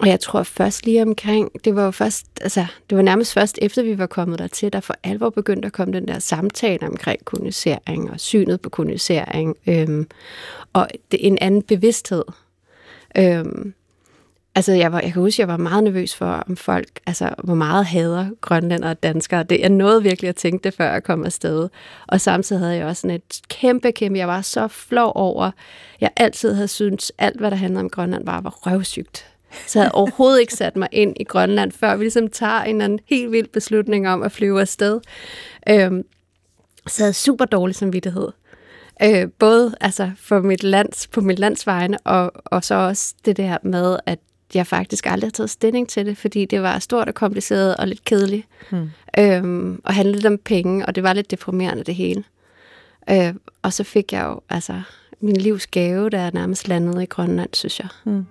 og 0.00 0.08
jeg 0.08 0.20
tror 0.20 0.42
først 0.42 0.86
lige 0.86 1.02
omkring, 1.02 1.64
det 1.64 1.76
var 1.76 1.84
jo 1.84 1.90
først, 1.90 2.26
altså, 2.40 2.66
det 2.90 2.96
var 2.96 3.02
nærmest 3.02 3.32
først 3.32 3.58
efter 3.62 3.82
vi 3.82 3.98
var 3.98 4.06
kommet 4.06 4.38
der 4.38 4.46
til, 4.46 4.72
der 4.72 4.80
for 4.80 4.94
alvor 5.02 5.30
begyndte 5.30 5.66
at 5.66 5.72
komme 5.72 5.94
den 5.94 6.08
der 6.08 6.18
samtale 6.18 6.86
omkring 6.86 7.24
kolonisering 7.24 8.10
og 8.10 8.20
synet 8.20 8.60
på 8.60 8.68
kolonisering, 8.68 9.56
øhm, 9.66 10.08
og 10.72 10.88
det, 11.10 11.26
en 11.26 11.38
anden 11.40 11.62
bevidsthed. 11.62 12.24
Øhm, 13.18 13.74
altså, 14.54 14.72
jeg, 14.72 14.92
var, 14.92 15.00
jeg 15.00 15.12
kan 15.12 15.22
huske, 15.22 15.40
jeg 15.40 15.48
var 15.48 15.56
meget 15.56 15.84
nervøs 15.84 16.14
for, 16.14 16.26
om 16.26 16.56
folk, 16.56 17.00
altså, 17.06 17.30
hvor 17.44 17.54
meget 17.54 17.86
hader 17.86 18.26
grønlænder 18.40 18.90
og 18.90 19.02
danskere. 19.02 19.42
Det, 19.42 19.60
jeg 19.60 19.68
nåede 19.68 20.02
virkelig 20.02 20.28
at 20.28 20.36
tænke 20.36 20.64
det, 20.64 20.74
før 20.74 20.92
jeg 20.92 21.02
kom 21.02 21.24
afsted. 21.24 21.68
Og 22.06 22.20
samtidig 22.20 22.60
havde 22.60 22.76
jeg 22.76 22.86
også 22.86 23.00
sådan 23.00 23.16
et 23.16 23.40
kæmpe, 23.48 23.92
kæmpe, 23.92 24.18
jeg 24.18 24.28
var 24.28 24.40
så 24.40 24.68
flov 24.68 25.12
over, 25.14 25.50
jeg 26.00 26.10
altid 26.16 26.54
havde 26.54 26.68
syntes, 26.68 27.12
alt 27.18 27.38
hvad 27.38 27.50
der 27.50 27.56
handlede 27.56 27.80
om 27.80 27.90
Grønland 27.90 28.26
bare 28.26 28.44
var 28.44 28.50
røvsygt 28.50 29.33
så 29.66 29.78
jeg 29.78 29.84
havde 29.84 29.94
overhovedet 29.94 30.40
ikke 30.40 30.54
sat 30.54 30.76
mig 30.76 30.88
ind 30.92 31.16
i 31.20 31.24
Grønland, 31.24 31.72
før 31.72 31.96
vi 31.96 32.04
ligesom 32.04 32.28
tager 32.28 32.62
en 32.62 32.76
eller 32.76 32.84
anden 32.84 32.98
helt 33.06 33.32
vild 33.32 33.48
beslutning 33.48 34.08
om 34.08 34.22
at 34.22 34.32
flyve 34.32 34.60
afsted. 34.60 35.00
Øhm, 35.68 36.02
så 36.86 37.02
jeg 37.02 37.04
havde 37.04 37.12
super 37.12 37.44
dårlig 37.44 37.74
samvittighed. 37.76 38.28
Øh, 39.02 39.28
både 39.38 39.74
altså 39.80 40.10
for 40.16 40.40
mit 40.40 40.62
lands, 40.62 41.06
på 41.06 41.20
mit 41.20 41.38
lands 41.38 41.66
vegne, 41.66 41.98
og, 42.04 42.32
og 42.44 42.64
så 42.64 42.74
også 42.74 43.14
det 43.24 43.36
der 43.36 43.58
med, 43.62 43.98
at 44.06 44.18
jeg 44.54 44.66
faktisk 44.66 45.06
aldrig 45.06 45.28
har 45.28 45.32
taget 45.32 45.50
stilling 45.50 45.88
til 45.88 46.06
det, 46.06 46.18
fordi 46.18 46.44
det 46.44 46.62
var 46.62 46.78
stort 46.78 47.08
og 47.08 47.14
kompliceret 47.14 47.76
og 47.76 47.88
lidt 47.88 48.04
kedeligt. 48.04 48.46
Hmm. 48.70 48.90
Øhm, 49.18 49.80
og 49.84 49.94
handlede 49.94 50.26
om 50.26 50.38
penge, 50.38 50.86
og 50.86 50.94
det 50.94 51.02
var 51.02 51.12
lidt 51.12 51.30
deprimerende 51.30 51.84
det 51.84 51.94
hele. 51.94 52.24
Øh, 53.10 53.34
og 53.62 53.72
så 53.72 53.84
fik 53.84 54.12
jeg 54.12 54.24
jo 54.24 54.40
altså 54.50 54.82
min 55.20 55.36
livs 55.36 55.66
gave, 55.66 56.10
der 56.10 56.18
er 56.18 56.30
nærmest 56.34 56.68
landet 56.68 57.02
i 57.02 57.06
Grønland, 57.06 57.50
synes 57.52 57.80
jeg. 57.80 57.88
Hmm. 58.04 58.26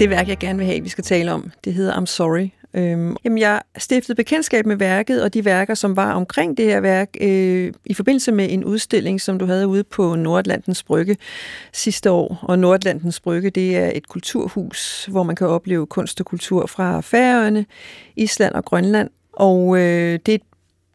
Det 0.00 0.10
værk, 0.10 0.28
jeg 0.28 0.38
gerne 0.38 0.58
vil 0.58 0.66
have, 0.66 0.82
vi 0.82 0.88
skal 0.88 1.04
tale 1.04 1.32
om, 1.32 1.50
det 1.64 1.74
hedder 1.74 1.92
I'm 1.92 2.06
Sorry. 2.06 2.48
Øhm, 2.74 3.16
jamen, 3.24 3.38
jeg 3.38 3.60
stiftede 3.78 4.16
bekendtskab 4.16 4.66
med 4.66 4.76
værket 4.76 5.22
og 5.22 5.34
de 5.34 5.44
værker, 5.44 5.74
som 5.74 5.96
var 5.96 6.12
omkring 6.12 6.56
det 6.56 6.64
her 6.64 6.80
værk, 6.80 7.08
øh, 7.20 7.72
i 7.86 7.94
forbindelse 7.94 8.32
med 8.32 8.46
en 8.50 8.64
udstilling, 8.64 9.20
som 9.20 9.38
du 9.38 9.46
havde 9.46 9.66
ude 9.68 9.84
på 9.84 10.14
Nordatlantens 10.14 10.82
Brygge 10.82 11.16
sidste 11.72 12.10
år. 12.10 12.38
Og 12.42 12.58
Nordatlantens 12.58 13.20
Brygge, 13.20 13.50
det 13.50 13.76
er 13.76 13.92
et 13.94 14.08
kulturhus, 14.08 15.04
hvor 15.10 15.22
man 15.22 15.36
kan 15.36 15.46
opleve 15.46 15.86
kunst 15.86 16.20
og 16.20 16.26
kultur 16.26 16.66
fra 16.66 17.00
Færøerne, 17.00 17.66
Island 18.16 18.54
og 18.54 18.64
Grønland. 18.64 19.10
Og 19.32 19.78
øh, 19.78 20.18
det 20.26 20.28
er 20.28 20.34
et 20.34 20.49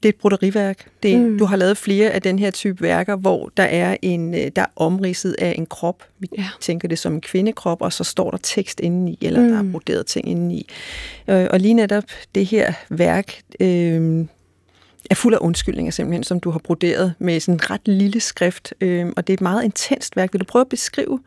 det 0.06 0.10
er 0.10 0.14
et 0.14 0.20
brodderiværk. 0.22 0.88
Det, 1.04 1.20
mm. 1.20 1.38
Du 1.40 1.46
har 1.46 1.56
lavet 1.56 1.78
flere 1.78 2.10
af 2.10 2.22
den 2.22 2.40
her 2.40 2.52
type 2.52 2.82
værker, 2.82 3.16
hvor 3.16 3.52
der 3.58 3.64
er 3.64 3.98
en 4.02 4.34
øh, 4.34 4.52
der 4.56 4.62
er 4.62 4.66
omridset 4.76 5.36
af 5.40 5.56
en 5.58 5.66
krop. 5.66 6.04
Vi 6.20 6.28
ja. 6.38 6.48
tænker 6.62 6.88
det 6.88 7.00
som 7.00 7.14
en 7.14 7.22
kvindekrop, 7.22 7.82
og 7.82 7.94
så 7.94 8.04
står 8.04 8.32
der 8.32 8.38
tekst 8.38 8.80
indeni, 8.80 9.18
eller 9.22 9.42
mm. 9.42 9.50
der 9.50 9.58
er 9.58 9.62
mm. 9.62 9.72
broderet 9.72 10.06
ting 10.06 10.30
indeni. 10.30 10.68
Øh, 11.28 11.48
og 11.50 11.60
lige 11.60 11.74
netop 11.74 12.04
det 12.36 12.46
her 12.46 12.74
værk 12.90 13.42
øh, 13.60 14.26
er 15.10 15.16
fuld 15.16 15.34
af 15.34 15.40
undskyldninger 15.42 15.92
simpelthen, 15.92 16.24
som 16.24 16.40
du 16.40 16.50
har 16.50 16.60
broderet 16.60 17.14
med 17.20 17.40
sådan 17.40 17.56
en 17.56 17.70
ret 17.70 17.88
lille 17.88 18.20
skrift. 18.20 18.74
Øh, 18.82 19.06
og 19.18 19.28
det 19.28 19.34
er 19.34 19.38
et 19.38 19.42
meget 19.42 19.64
intenst 19.64 20.16
værk. 20.16 20.34
Vil 20.34 20.40
du 20.40 20.46
prøve 20.46 20.62
at 20.62 20.70
beskrive 20.70 21.20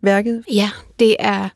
værket? 0.00 0.44
Ja, 0.52 0.70
det 0.98 1.16
er, 1.18 1.48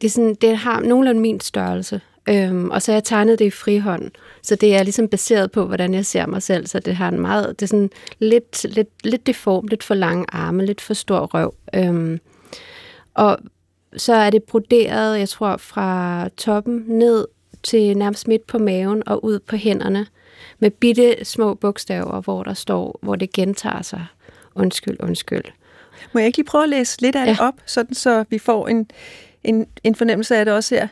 det 0.00 0.06
er 0.06 0.10
sådan, 0.10 0.34
det 0.34 0.56
har 0.56 0.80
nogenlunde 0.80 1.20
min 1.20 1.40
størrelse. 1.40 2.00
Øhm, 2.28 2.70
og 2.70 2.82
så 2.82 2.92
har 2.92 2.96
jeg 2.96 3.04
tegnet 3.04 3.38
det 3.38 3.44
i 3.44 3.50
frihånd. 3.50 4.10
Så 4.42 4.56
det 4.56 4.76
er 4.76 4.82
ligesom 4.82 5.08
baseret 5.08 5.50
på, 5.50 5.66
hvordan 5.66 5.94
jeg 5.94 6.06
ser 6.06 6.26
mig 6.26 6.42
selv. 6.42 6.66
Så 6.66 6.78
det 6.78 6.96
har 6.96 7.08
en 7.08 7.20
meget, 7.20 7.60
det 7.60 7.62
er 7.62 7.68
sådan 7.68 7.90
lidt, 8.18 8.64
lidt, 8.74 8.88
lidt 9.04 9.26
deform, 9.26 9.66
lidt 9.66 9.82
for 9.82 9.94
lange 9.94 10.26
arme, 10.28 10.66
lidt 10.66 10.80
for 10.80 10.94
stor 10.94 11.26
røv. 11.26 11.54
Øhm, 11.74 12.20
og 13.14 13.38
så 13.96 14.14
er 14.14 14.30
det 14.30 14.42
broderet, 14.42 15.18
jeg 15.18 15.28
tror, 15.28 15.56
fra 15.56 16.28
toppen 16.36 16.84
ned 16.88 17.26
til 17.62 17.96
nærmest 17.96 18.28
midt 18.28 18.46
på 18.46 18.58
maven 18.58 19.02
og 19.06 19.24
ud 19.24 19.38
på 19.38 19.56
hænderne 19.56 20.06
med 20.58 20.70
bitte 20.70 21.24
små 21.24 21.54
bogstaver, 21.54 22.20
hvor 22.20 22.42
der 22.42 22.54
står, 22.54 22.98
hvor 23.02 23.16
det 23.16 23.32
gentager 23.32 23.82
sig. 23.82 24.06
Undskyld, 24.54 24.96
undskyld. 25.00 25.44
Må 26.12 26.20
jeg 26.20 26.26
ikke 26.26 26.38
lige 26.38 26.46
prøve 26.46 26.64
at 26.64 26.70
læse 26.70 27.00
lidt 27.00 27.16
af 27.16 27.26
ja. 27.26 27.30
det 27.30 27.40
op, 27.40 27.54
sådan 27.66 27.94
så 27.94 28.24
vi 28.30 28.38
får 28.38 28.68
en, 28.68 28.90
en, 29.44 29.66
en 29.84 29.94
fornemmelse 29.94 30.36
af 30.36 30.44
det 30.44 30.54
også 30.54 30.74
her? 30.74 30.88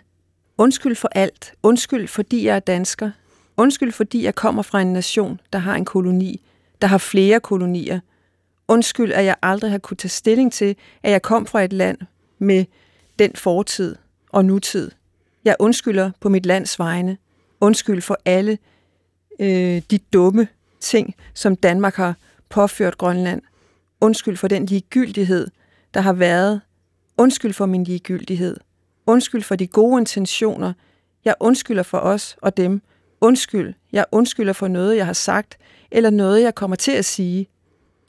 Undskyld 0.62 0.96
for 0.96 1.08
alt. 1.12 1.54
Undskyld, 1.62 2.08
fordi 2.08 2.46
jeg 2.46 2.56
er 2.56 2.60
dansker. 2.60 3.10
Undskyld, 3.56 3.92
fordi 3.92 4.24
jeg 4.24 4.34
kommer 4.34 4.62
fra 4.62 4.80
en 4.80 4.92
nation, 4.92 5.40
der 5.52 5.58
har 5.58 5.74
en 5.74 5.84
koloni, 5.84 6.42
der 6.82 6.86
har 6.88 6.98
flere 6.98 7.40
kolonier. 7.40 8.00
Undskyld, 8.68 9.12
at 9.12 9.24
jeg 9.24 9.36
aldrig 9.42 9.70
har 9.70 9.78
kunne 9.78 9.96
tage 9.96 10.10
stilling 10.10 10.52
til, 10.52 10.76
at 11.02 11.12
jeg 11.12 11.22
kom 11.22 11.46
fra 11.46 11.62
et 11.62 11.72
land 11.72 11.98
med 12.38 12.64
den 13.18 13.32
fortid 13.34 13.96
og 14.28 14.44
nutid. 14.44 14.90
Jeg 15.44 15.56
undskylder 15.58 16.10
på 16.20 16.28
mit 16.28 16.46
lands 16.46 16.78
vegne. 16.78 17.16
Undskyld 17.60 18.02
for 18.02 18.18
alle 18.24 18.58
øh, 19.40 19.82
de 19.90 19.98
dumme 20.12 20.48
ting, 20.80 21.14
som 21.34 21.56
Danmark 21.56 21.94
har 21.94 22.16
påført 22.48 22.98
Grønland. 22.98 23.42
Undskyld 24.00 24.36
for 24.36 24.48
den 24.48 24.66
ligegyldighed, 24.66 25.48
der 25.94 26.00
har 26.00 26.12
været. 26.12 26.60
Undskyld 27.18 27.52
for 27.52 27.66
min 27.66 27.84
ligegyldighed. 27.84 28.56
Undskyld 29.06 29.42
for 29.42 29.56
de 29.56 29.66
gode 29.66 30.00
intentioner. 30.00 30.72
Jeg 31.24 31.34
undskylder 31.40 31.82
for 31.82 31.98
os 31.98 32.36
og 32.42 32.56
dem. 32.56 32.82
Undskyld. 33.20 33.74
Jeg 33.92 34.04
undskylder 34.12 34.52
for 34.52 34.68
noget, 34.68 34.96
jeg 34.96 35.06
har 35.06 35.12
sagt, 35.12 35.58
eller 35.90 36.10
noget, 36.10 36.42
jeg 36.42 36.54
kommer 36.54 36.76
til 36.76 36.92
at 36.92 37.04
sige. 37.04 37.48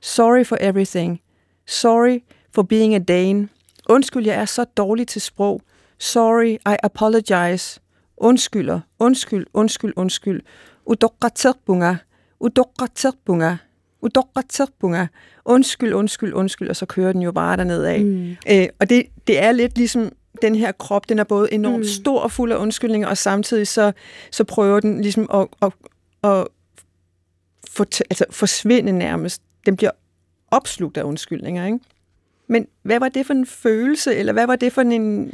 Sorry 0.01 0.45
for 0.45 0.57
everything. 0.62 1.21
Sorry 1.67 2.19
for 2.51 2.63
being 2.63 2.95
a 2.95 3.00
Dane. 3.00 3.50
Undskyld, 3.89 4.25
jeg 4.25 4.35
er 4.35 4.45
så 4.45 4.63
dårlig 4.63 5.07
til 5.07 5.21
sprog. 5.21 5.62
Sorry, 6.00 6.57
I 6.73 6.75
apologize. 6.83 7.79
Undskylder, 8.17 8.79
undskyld, 9.00 9.45
undskyld, 9.53 9.93
undskyld. 9.95 10.41
Udoqatirpunga, 10.85 11.95
udoqatirpunga, 12.39 13.55
udoqatirpunga. 14.01 15.07
Undskyld, 15.45 15.93
undskyld, 15.93 16.33
undskyld, 16.33 16.69
og 16.69 16.75
så 16.75 16.85
kører 16.85 17.12
den 17.13 17.21
jo 17.21 17.31
bare 17.31 17.57
derned 17.57 17.83
af. 17.83 18.01
Mm. 18.01 18.35
Øh, 18.50 18.67
og 18.79 18.89
det, 18.89 19.05
det 19.27 19.43
er 19.43 19.51
lidt 19.51 19.77
ligesom 19.77 20.12
den 20.43 20.55
her 20.55 20.71
krop, 20.71 21.09
den 21.09 21.19
er 21.19 21.23
både 21.23 21.53
enormt 21.53 21.77
mm. 21.77 21.83
stor 21.83 22.19
og 22.19 22.31
fuld 22.31 22.51
af 22.51 22.57
undskyldninger, 22.57 23.07
og 23.07 23.17
samtidig 23.17 23.67
så, 23.67 23.91
så 24.31 24.43
prøver 24.43 24.79
den 24.79 25.01
ligesom 25.01 25.29
at, 25.33 25.47
at, 25.62 25.71
at 26.23 26.47
for, 27.69 27.85
altså 28.09 28.25
forsvinde 28.29 28.91
nærmest. 28.91 29.41
Den 29.65 29.75
bliver 29.75 29.91
opslugt 30.51 30.97
af 30.97 31.03
undskyldninger, 31.03 31.65
ikke? 31.65 31.79
Men 32.47 32.67
hvad 32.81 33.00
var 33.00 33.09
det 33.09 33.25
for 33.25 33.33
en 33.33 33.45
følelse, 33.45 34.15
eller 34.15 34.33
hvad 34.33 34.47
var 34.47 34.55
det 34.55 34.73
for 34.73 34.81
en... 34.81 34.91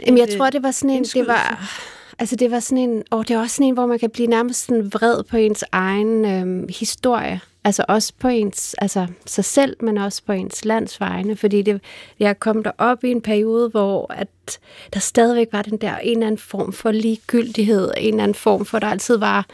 Jamen, 0.08 0.18
jeg 0.18 0.38
tror, 0.38 0.50
det 0.50 0.64
var 0.64 0.72
sådan 0.72 0.90
en... 0.90 1.04
Det 1.04 1.28
var, 1.28 1.72
altså, 2.20 2.36
det 2.36 2.52
var 2.52 2.60
sådan 2.60 2.90
en... 2.90 3.04
Og 3.10 3.28
det 3.28 3.34
er 3.34 3.40
også 3.40 3.56
sådan 3.56 3.68
en, 3.68 3.74
hvor 3.74 3.86
man 3.86 4.00
kan 4.00 4.10
blive 4.10 4.28
nærmest 4.28 4.66
sådan 4.66 4.94
vred 4.94 5.24
på 5.24 5.38
ens 5.38 5.64
egen 5.72 6.26
øhm, 6.26 6.70
historie. 6.80 7.42
Altså 7.64 7.86
også 7.88 8.14
på 8.20 8.28
ens, 8.28 8.74
altså 8.78 9.08
sig 9.26 9.46
selv, 9.46 9.76
men 9.80 9.98
også 9.98 10.22
på 10.26 10.32
ens 10.32 10.66
lands 10.66 11.00
vegne. 11.00 11.36
Fordi 11.36 11.62
det, 11.62 11.82
jeg 12.20 12.40
kom 12.40 12.64
der 12.64 12.72
op 12.78 13.04
i 13.04 13.12
en 13.12 13.22
periode, 13.22 13.70
hvor 13.70 14.14
at 14.14 14.60
der 14.94 15.00
stadigvæk 15.00 15.48
var 15.52 15.62
den 15.62 15.78
der 15.78 15.98
en 15.98 16.12
eller 16.12 16.28
anden 16.28 16.40
form 16.40 16.74
for 16.74 16.92
ligegyldighed, 16.92 17.92
en 17.98 18.14
eller 18.14 18.24
anden 18.24 18.36
form 18.36 18.66
for, 18.66 18.80
der 18.80 18.88
altid 18.88 19.18
var... 19.18 19.46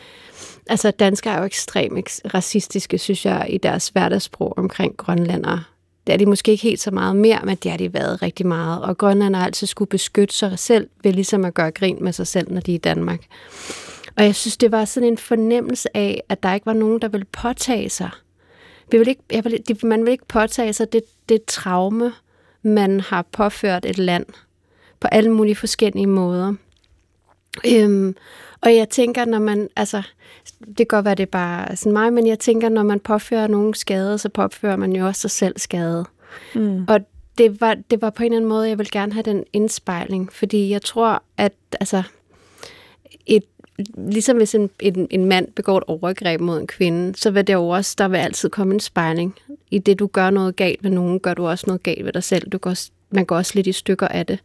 Altså 0.70 0.92
danskere 0.92 1.34
er 1.34 1.40
jo 1.40 1.46
ekstremt 1.46 2.22
racistiske, 2.34 2.98
synes 2.98 3.26
jeg, 3.26 3.46
i 3.50 3.58
deres 3.58 3.90
hverdagssprog 3.90 4.54
omkring 4.58 4.98
grønlandere 4.98 5.64
det 6.08 6.14
er 6.14 6.18
de 6.18 6.26
måske 6.26 6.52
ikke 6.52 6.64
helt 6.64 6.80
så 6.80 6.92
meget 6.92 7.16
mere, 7.16 7.40
men 7.44 7.56
det 7.56 7.72
har 7.72 7.78
de 7.78 7.94
været 7.94 8.22
rigtig 8.22 8.48
meget. 8.48 8.82
Og 8.82 8.98
Grønland 8.98 9.36
har 9.36 9.46
altid 9.46 9.68
skulle 9.68 9.90
beskytte 9.90 10.36
sig 10.36 10.60
selv 10.60 10.90
ved 11.04 11.14
ligesom 11.14 11.46
at 11.46 11.54
gøre 11.54 11.72
grin 11.72 11.98
med 12.02 12.14
sig 12.14 12.28
selv, 12.28 12.52
når 12.52 12.62
de 12.62 12.72
er 12.72 12.76
i 12.76 12.78
Danmark. 12.78 13.26
Og 14.18 14.24
jeg 14.24 14.36
synes, 14.36 14.58
det 14.58 14.72
var 14.72 14.86
sådan 14.86 15.10
en 15.10 15.18
fornemmelse 15.18 15.98
af, 15.98 16.24
at 16.30 16.44
der 16.44 16.54
ikke 16.54 16.66
var 16.66 16.74
nogen, 16.74 17.02
der 17.02 17.08
ville 17.08 17.26
påtage 17.26 17.90
sig. 17.90 18.10
Vi 18.92 18.98
vil 18.98 19.08
ikke, 19.08 19.22
jeg 19.32 19.44
vil, 19.44 19.78
man 19.84 20.06
vil 20.06 20.12
ikke 20.12 20.28
påtage 20.28 20.74
sig 20.74 20.94
det, 20.94 21.02
det 21.30 21.46
traume, 21.46 22.14
man 22.62 23.00
har 23.00 23.26
påført 23.32 23.86
et 23.86 23.98
land 23.98 24.26
på 25.00 25.08
alle 25.08 25.32
mulige 25.32 25.56
forskellige 25.56 26.08
måder. 26.08 26.54
Øhm, 27.72 28.16
og 28.62 28.76
jeg 28.76 28.90
tænker, 28.90 29.26
når 29.26 29.40
man, 29.40 29.70
altså, 29.76 30.02
det 30.68 30.78
kan 30.78 30.88
godt 30.88 31.06
være, 31.06 31.16
det 31.16 31.24
er 31.24 31.32
bare 31.32 31.76
sådan 31.76 31.94
mig, 31.94 32.14
men 32.14 32.28
jeg 32.28 32.40
tænker, 32.40 32.70
når 32.70 32.84
man 32.84 33.00
påfører 33.00 33.48
nogen 33.48 33.74
skade, 33.74 34.18
så 34.18 34.30
påfører 34.30 34.76
man 34.76 34.96
jo 34.96 35.08
også 35.08 35.22
sig 35.22 35.32
selv 35.32 35.60
skade. 35.60 36.06
Mm. 36.56 36.86
Og 36.88 37.00
det 37.38 37.62
var, 37.62 37.78
det 37.92 38.02
var 38.02 38.10
på 38.10 38.24
en 38.24 38.26
eller 38.26 38.38
anden 38.38 38.50
måde, 38.50 38.70
jeg 38.70 38.78
vil 38.78 38.92
gerne 38.92 39.14
have 39.14 39.24
den 39.24 39.44
indspejling, 39.54 40.34
fordi 40.34 40.70
jeg 40.70 40.82
tror, 40.82 41.24
at 41.38 41.54
altså, 41.80 42.04
et, 43.26 43.44
ligesom 43.98 44.38
hvis 44.38 44.56
en, 44.56 44.70
en, 44.80 45.08
en 45.10 45.26
mand 45.26 45.48
begår 45.52 45.78
et 45.78 45.84
overgreb 45.88 46.42
mod 46.42 46.60
en 46.60 46.68
kvinde, 46.68 47.16
så 47.16 47.32
vil 47.32 47.48
det 47.48 47.54
jo 47.54 47.70
også, 47.70 47.96
der 47.98 48.08
vil 48.08 48.18
altid 48.18 48.50
komme 48.50 48.74
en 48.74 48.80
spejling. 48.80 49.36
I 49.72 49.80
det, 49.80 50.00
du 50.00 50.08
gør 50.08 50.30
noget 50.30 50.56
galt 50.56 50.84
med 50.84 50.92
nogen, 50.92 51.20
gør 51.20 51.34
du 51.34 51.48
også 51.48 51.64
noget 51.68 51.84
galt 51.84 52.06
ved 52.06 52.14
dig 52.14 52.24
selv. 52.24 52.50
Du 52.50 52.58
går 52.58 52.74
man 53.16 53.26
går 53.26 53.36
også 53.36 53.52
lidt 53.56 53.68
i 53.68 53.72
stykker 53.72 54.08
af 54.08 54.26
det. 54.26 54.40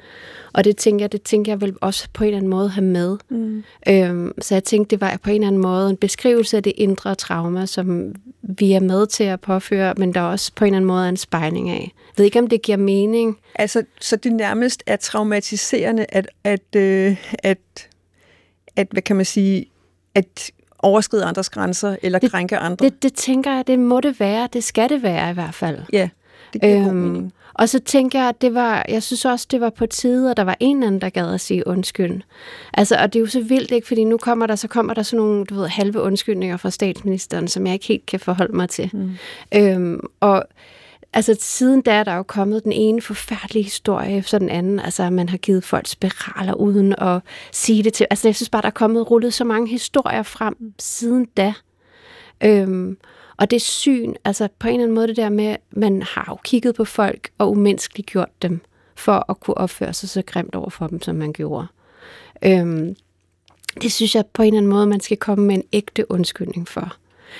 Og 0.53 0.65
det 0.65 0.77
tænker 0.77 1.03
jeg, 1.03 1.12
det 1.12 1.23
tænker 1.23 1.53
jeg 1.53 1.61
vil 1.61 1.75
også 1.81 2.09
på 2.12 2.25
en 2.25 2.29
eller 2.29 2.39
anden 2.39 2.50
måde 2.50 2.69
have 2.69 2.85
med. 2.85 3.19
Mm. 3.29 3.65
Øhm, 3.89 4.33
så 4.41 4.55
jeg 4.55 4.65
tænkte, 4.65 4.91
det 4.91 5.00
var 5.00 5.19
på 5.23 5.31
en 5.31 5.37
eller 5.37 5.47
anden 5.47 5.62
måde 5.62 5.91
en 5.91 5.97
beskrivelse 5.97 6.57
af 6.57 6.62
det 6.62 6.73
indre 6.77 7.15
trauma, 7.15 7.67
som 7.67 8.15
vi 8.43 8.73
er 8.73 8.81
med 8.81 9.07
til 9.07 9.25
at 9.25 9.41
påføre, 9.41 9.95
men 9.97 10.15
der 10.15 10.21
er 10.21 10.25
også 10.25 10.53
på 10.55 10.65
en 10.65 10.69
eller 10.69 10.77
anden 10.77 10.87
måde 10.87 11.09
en 11.09 11.17
spejling 11.17 11.71
af. 11.71 11.93
Jeg 11.95 12.15
ved 12.17 12.25
ikke, 12.25 12.39
om 12.39 12.47
det 12.47 12.62
giver 12.62 12.79
mening. 12.79 13.39
Altså, 13.55 13.83
så 14.00 14.17
det 14.17 14.33
nærmest 14.33 14.83
er 14.87 14.97
traumatiserende, 14.97 16.07
at, 16.09 16.29
at, 16.45 16.77
øh, 16.77 17.17
at, 17.39 17.89
at 18.77 18.89
hvad 18.91 19.03
kan 19.03 19.17
man 19.17 19.25
sige, 19.25 19.67
at 20.15 20.50
overskride 20.79 21.25
andres 21.25 21.50
grænser, 21.50 21.97
eller 22.03 22.19
det, 22.19 22.31
krænke 22.31 22.57
andre? 22.57 22.85
Det, 22.85 23.03
det 23.03 23.15
tænker 23.15 23.55
jeg, 23.55 23.67
det 23.67 23.79
må 23.79 24.00
det 24.00 24.21
være. 24.21 24.49
Det 24.53 24.65
skal 24.65 24.89
det 24.89 25.03
være 25.03 25.31
i 25.31 25.35
hvert 25.35 25.55
fald. 25.55 25.79
Ja, 25.93 26.09
det 26.53 26.61
giver 26.61 26.77
øhm, 26.77 26.85
god 26.85 26.95
mening. 26.95 27.33
Og 27.61 27.69
så 27.69 27.79
tænker 27.79 28.19
jeg, 28.19 28.29
at 28.29 28.43
det 28.43 28.55
var, 28.55 28.85
jeg 28.88 29.02
synes 29.02 29.25
også, 29.25 29.47
det 29.50 29.61
var 29.61 29.71
på 29.71 29.87
tide, 29.87 30.31
at 30.31 30.37
der 30.37 30.43
var 30.43 30.57
en 30.61 30.83
anden, 30.83 31.00
der 31.00 31.09
gad 31.09 31.35
at 31.35 31.40
sige 31.40 31.67
undskyld. 31.67 32.23
Altså, 32.75 32.97
og 32.97 33.12
det 33.12 33.19
er 33.19 33.21
jo 33.21 33.26
så 33.26 33.40
vildt, 33.40 33.71
ikke? 33.71 33.88
Fordi 33.88 34.05
nu 34.05 34.17
kommer 34.17 34.47
der, 34.47 34.55
så 34.55 34.69
kommer 34.69 34.95
der 34.95 35.02
sådan 35.02 35.25
nogle, 35.26 35.45
du 35.45 35.55
ved, 35.55 35.69
halve 35.69 36.00
undskyldninger 36.00 36.57
fra 36.57 36.71
statsministeren, 36.71 37.49
som 37.49 37.67
jeg 37.67 37.75
ikke 37.75 37.87
helt 37.87 38.07
kan 38.07 38.21
forholde 38.21 38.57
mig 38.57 38.69
til. 38.69 38.90
Mm. 38.93 39.11
Øhm, 39.55 40.00
og 40.21 40.45
altså 41.12 41.37
siden 41.40 41.83
da 41.83 41.93
er 41.93 42.05
der 42.05 42.14
jo 42.14 42.23
kommet 42.23 42.64
den 42.64 42.73
ene 42.73 43.00
forfærdelige 43.00 43.62
historie 43.62 44.17
efter 44.17 44.38
den 44.38 44.49
anden. 44.49 44.81
Altså, 44.81 45.02
at 45.02 45.12
man 45.12 45.29
har 45.29 45.38
givet 45.38 45.64
folk 45.64 45.87
spiraler 45.87 46.55
uden 46.55 46.95
at 46.99 47.21
sige 47.52 47.83
det 47.83 47.93
til. 47.93 48.07
Altså, 48.11 48.29
jeg 48.29 48.37
synes 48.37 48.50
bare, 48.50 48.62
der 48.62 48.69
er 48.69 48.73
kommet 48.73 49.11
rullet 49.11 49.35
så 49.35 49.45
mange 49.45 49.69
historier 49.69 50.23
frem 50.23 50.57
siden 50.79 51.25
da. 51.25 51.55
Øhm, 52.45 52.97
og 53.40 53.50
det 53.50 53.62
syn, 53.62 54.14
altså 54.25 54.49
på 54.59 54.68
en 54.68 54.75
eller 54.75 54.82
anden 54.82 54.94
måde 54.94 55.09
det 55.09 55.16
der 55.16 55.28
med, 55.28 55.56
man 55.70 56.02
har 56.02 56.26
jo 56.28 56.37
kigget 56.44 56.75
på 56.75 56.85
folk 56.85 57.30
og 57.38 57.50
umenneskeligt 57.50 58.11
gjort 58.11 58.42
dem, 58.42 58.61
for 58.94 59.30
at 59.30 59.40
kunne 59.40 59.59
opføre 59.59 59.92
sig 59.92 60.09
så 60.09 60.23
grimt 60.26 60.54
over 60.54 60.70
for 60.70 60.87
dem, 60.87 61.02
som 61.02 61.16
man 61.16 61.32
gjorde. 61.32 61.66
Øhm, 62.44 62.97
det 63.82 63.92
synes 63.92 64.14
jeg 64.14 64.25
på 64.26 64.42
en 64.42 64.47
eller 64.47 64.59
anden 64.59 64.70
måde, 64.70 64.87
man 64.87 65.00
skal 65.00 65.16
komme 65.16 65.47
med 65.47 65.54
en 65.54 65.62
ægte 65.73 66.11
undskyldning 66.11 66.68
for. 66.68 66.97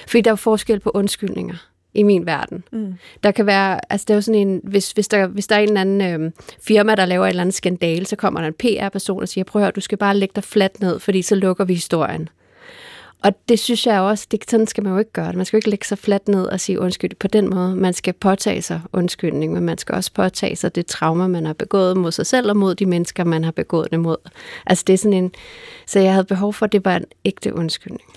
Fordi 0.09 0.21
der 0.21 0.31
er 0.31 0.33
jo 0.33 0.37
forskel 0.37 0.81
på 0.81 0.91
undskyldninger 0.95 1.57
i 1.95 2.03
min 2.03 2.27
verden. 2.27 2.65
Mm. 2.73 2.95
Der 3.23 3.31
kan 3.31 3.47
være, 3.47 3.93
altså 3.93 4.05
det 4.09 4.11
er 4.11 4.17
jo 4.17 4.21
sådan 4.21 4.49
en, 4.49 4.61
hvis, 4.65 4.93
hvis, 4.93 5.09
der, 5.09 5.27
hvis 5.27 5.47
der 5.47 5.57
er 5.57 5.61
en 5.61 5.69
eller 5.69 5.81
anden 5.81 6.01
øhm, 6.01 6.33
firma, 6.63 6.95
der 6.95 7.07
laver 7.07 7.25
en 7.25 7.29
eller 7.29 7.41
anden 7.41 7.53
skandale, 7.53 8.07
så 8.07 8.17
kommer 8.17 8.41
der 8.41 8.49
en 8.49 8.55
PR-person 8.55 9.23
og 9.23 9.29
siger, 9.29 9.45
prøv 9.45 9.63
at 9.63 9.65
høre, 9.65 9.73
du 9.73 9.81
skal 9.81 9.99
bare 9.99 10.17
lægge 10.17 10.33
dig 10.35 10.45
fladt 10.45 10.81
ned, 10.81 10.99
fordi 10.99 11.23
så 11.23 11.35
lukker 11.35 11.65
vi 11.65 11.75
historien. 11.75 12.29
Og 13.23 13.49
det 13.49 13.59
synes 13.59 13.87
jeg 13.87 14.01
også, 14.01 14.27
det, 14.31 14.51
sådan 14.51 14.67
skal 14.67 14.85
man 14.85 14.93
jo 14.93 14.99
ikke 14.99 15.13
gøre 15.13 15.29
det. 15.29 15.37
Man 15.37 15.47
skal 15.47 15.57
jo 15.57 15.59
ikke 15.59 15.71
lægge 15.71 15.87
sig 15.87 15.99
fladt 15.99 16.29
ned 16.29 16.45
og 16.45 16.61
sige 16.61 16.81
undskyld 16.81 17.15
på 17.15 17.29
den 17.29 17.51
måde. 17.51 17.77
Man 17.77 17.93
skal 17.93 18.13
påtage 18.13 18.63
sig 18.63 18.81
undskyldning, 18.93 19.53
men 19.53 19.65
man 19.65 19.79
skal 19.79 19.95
også 19.95 20.13
påtage 20.13 20.57
sig 20.57 20.75
det 20.75 20.87
trauma, 20.87 21.27
man 21.27 21.47
har 21.47 21.53
begået 21.53 21.97
mod 21.97 22.13
sig 22.13 22.27
selv 22.27 22.51
og 22.51 22.57
mod 22.57 22.75
de 22.75 22.87
mennesker, 22.87 23.25
man 23.25 23.45
har 23.45 23.51
begået 23.51 23.91
det 23.91 24.01
mod. 24.01 24.17
Altså 24.67 24.85
det 24.87 24.93
er 24.93 24.99
sådan 24.99 25.13
en... 25.13 25.33
Så 25.87 26.01
jeg 26.01 26.13
havde 26.13 26.25
behov 26.25 26.55
for, 26.55 26.67
at 26.67 26.73
det 26.73 26.85
var 26.85 26.97
en 26.97 27.05
ægte 27.25 27.55
undskyldning. 27.55 28.11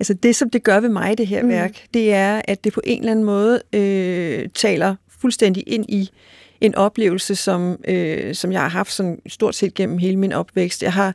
Altså 0.00 0.14
det, 0.14 0.36
som 0.36 0.50
det 0.50 0.62
gør 0.62 0.80
ved 0.80 0.88
mig, 0.88 1.18
det 1.18 1.26
her 1.26 1.42
mm. 1.42 1.48
værk, 1.48 1.84
det 1.94 2.14
er, 2.14 2.42
at 2.44 2.64
det 2.64 2.72
på 2.72 2.80
en 2.84 2.98
eller 2.98 3.10
anden 3.10 3.24
måde 3.24 3.60
øh, 3.72 4.48
taler 4.54 4.94
fuldstændig 5.20 5.64
ind 5.66 5.84
i 5.88 6.10
en 6.60 6.74
oplevelse, 6.74 7.34
som, 7.34 7.76
øh, 7.88 8.34
som 8.34 8.52
jeg 8.52 8.60
har 8.60 8.68
haft 8.68 8.92
sådan 8.92 9.20
stort 9.26 9.54
set 9.54 9.74
gennem 9.74 9.98
hele 9.98 10.16
min 10.16 10.32
opvækst. 10.32 10.82
Jeg 10.82 10.92
har 10.92 11.14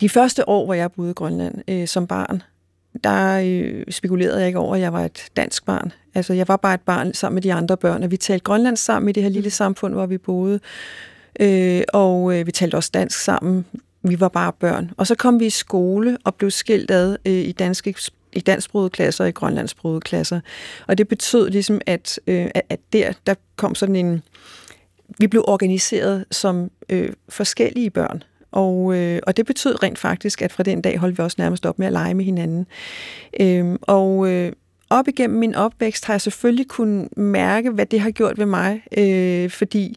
de 0.00 0.08
første 0.08 0.48
år, 0.48 0.64
hvor 0.64 0.74
jeg 0.74 0.92
boede 0.92 1.10
i 1.10 1.14
Grønland 1.14 1.54
øh, 1.68 1.88
som 1.88 2.06
barn, 2.06 2.42
der 3.04 3.40
øh, 3.44 3.84
spekulerede 3.90 4.38
jeg 4.38 4.46
ikke 4.46 4.58
over, 4.58 4.74
at 4.74 4.80
jeg 4.80 4.92
var 4.92 5.04
et 5.04 5.24
dansk 5.36 5.66
barn. 5.66 5.92
Altså, 6.14 6.32
jeg 6.34 6.48
var 6.48 6.56
bare 6.56 6.74
et 6.74 6.80
barn 6.80 7.14
sammen 7.14 7.34
med 7.34 7.42
de 7.42 7.52
andre 7.52 7.76
børn, 7.76 8.02
og 8.02 8.10
vi 8.10 8.16
talte 8.16 8.44
grønlandsk 8.44 8.84
sammen 8.84 9.08
i 9.08 9.12
det 9.12 9.22
her 9.22 9.30
lille 9.30 9.50
samfund, 9.50 9.94
hvor 9.94 10.06
vi 10.06 10.18
boede. 10.18 10.60
Øh, 11.40 11.82
og 11.92 12.38
øh, 12.38 12.46
vi 12.46 12.52
talte 12.52 12.74
også 12.74 12.90
dansk 12.94 13.18
sammen. 13.18 13.66
Vi 14.02 14.20
var 14.20 14.28
bare 14.28 14.52
børn. 14.52 14.90
Og 14.96 15.06
så 15.06 15.14
kom 15.14 15.40
vi 15.40 15.46
i 15.46 15.50
skole 15.50 16.18
og 16.24 16.34
blev 16.34 16.50
skilt 16.50 16.90
ad 16.90 17.16
øh, 17.26 17.32
i 17.32 17.52
danske 17.52 17.94
i 18.32 18.40
dansksprogede 18.40 18.90
klasser 18.90 19.24
og 19.24 19.28
i 19.28 19.32
grønlandsksprogede 19.32 20.00
klasser. 20.00 20.40
Og 20.86 20.98
det 20.98 21.08
betød 21.08 21.50
ligesom, 21.50 21.80
at, 21.86 22.20
øh, 22.26 22.50
at 22.68 22.80
der, 22.92 23.12
der 23.26 23.34
kom 23.56 23.74
sådan 23.74 23.96
en... 23.96 24.22
Vi 25.18 25.26
blev 25.26 25.44
organiseret 25.48 26.24
som 26.30 26.70
øh, 26.88 27.12
forskellige 27.28 27.90
børn. 27.90 28.22
Og, 28.52 28.96
øh, 28.96 29.20
og 29.26 29.36
det 29.36 29.46
betød 29.46 29.82
rent 29.82 29.98
faktisk, 29.98 30.42
at 30.42 30.52
fra 30.52 30.62
den 30.62 30.82
dag 30.82 30.98
holdt 30.98 31.18
vi 31.18 31.22
også 31.22 31.36
nærmest 31.38 31.66
op 31.66 31.78
med 31.78 31.86
at 31.86 31.92
lege 31.92 32.14
med 32.14 32.24
hinanden. 32.24 32.66
Øh, 33.40 33.78
og 33.82 34.30
øh, 34.30 34.52
op 34.90 35.08
igennem 35.08 35.38
min 35.38 35.54
opvækst 35.54 36.04
har 36.04 36.14
jeg 36.14 36.20
selvfølgelig 36.20 36.68
kunnet 36.68 37.16
mærke, 37.16 37.70
hvad 37.70 37.86
det 37.86 38.00
har 38.00 38.10
gjort 38.10 38.38
ved 38.38 38.46
mig, 38.46 38.82
øh, 38.98 39.50
fordi 39.50 39.96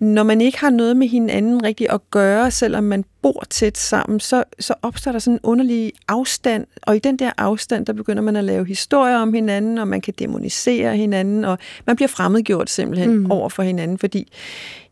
når 0.00 0.22
man 0.22 0.40
ikke 0.40 0.58
har 0.58 0.70
noget 0.70 0.96
med 0.96 1.08
hinanden 1.08 1.64
rigtigt 1.64 1.90
at 1.90 2.00
gøre, 2.10 2.50
selvom 2.50 2.84
man 2.84 3.04
bor 3.22 3.44
tæt 3.50 3.78
sammen, 3.78 4.20
så, 4.20 4.44
så 4.58 4.74
opstår 4.82 5.12
der 5.12 5.18
sådan 5.18 5.34
en 5.34 5.40
underlig 5.42 5.92
afstand, 6.08 6.66
og 6.82 6.96
i 6.96 6.98
den 6.98 7.16
der 7.16 7.30
afstand, 7.38 7.86
der 7.86 7.92
begynder 7.92 8.22
man 8.22 8.36
at 8.36 8.44
lave 8.44 8.66
historier 8.66 9.16
om 9.16 9.34
hinanden, 9.34 9.78
og 9.78 9.88
man 9.88 10.00
kan 10.00 10.14
demonisere 10.18 10.96
hinanden, 10.96 11.44
og 11.44 11.58
man 11.86 11.96
bliver 11.96 12.08
fremmedgjort 12.08 12.70
simpelthen 12.70 13.18
mm. 13.18 13.30
over 13.30 13.48
for 13.48 13.62
hinanden, 13.62 13.98
fordi, 13.98 14.32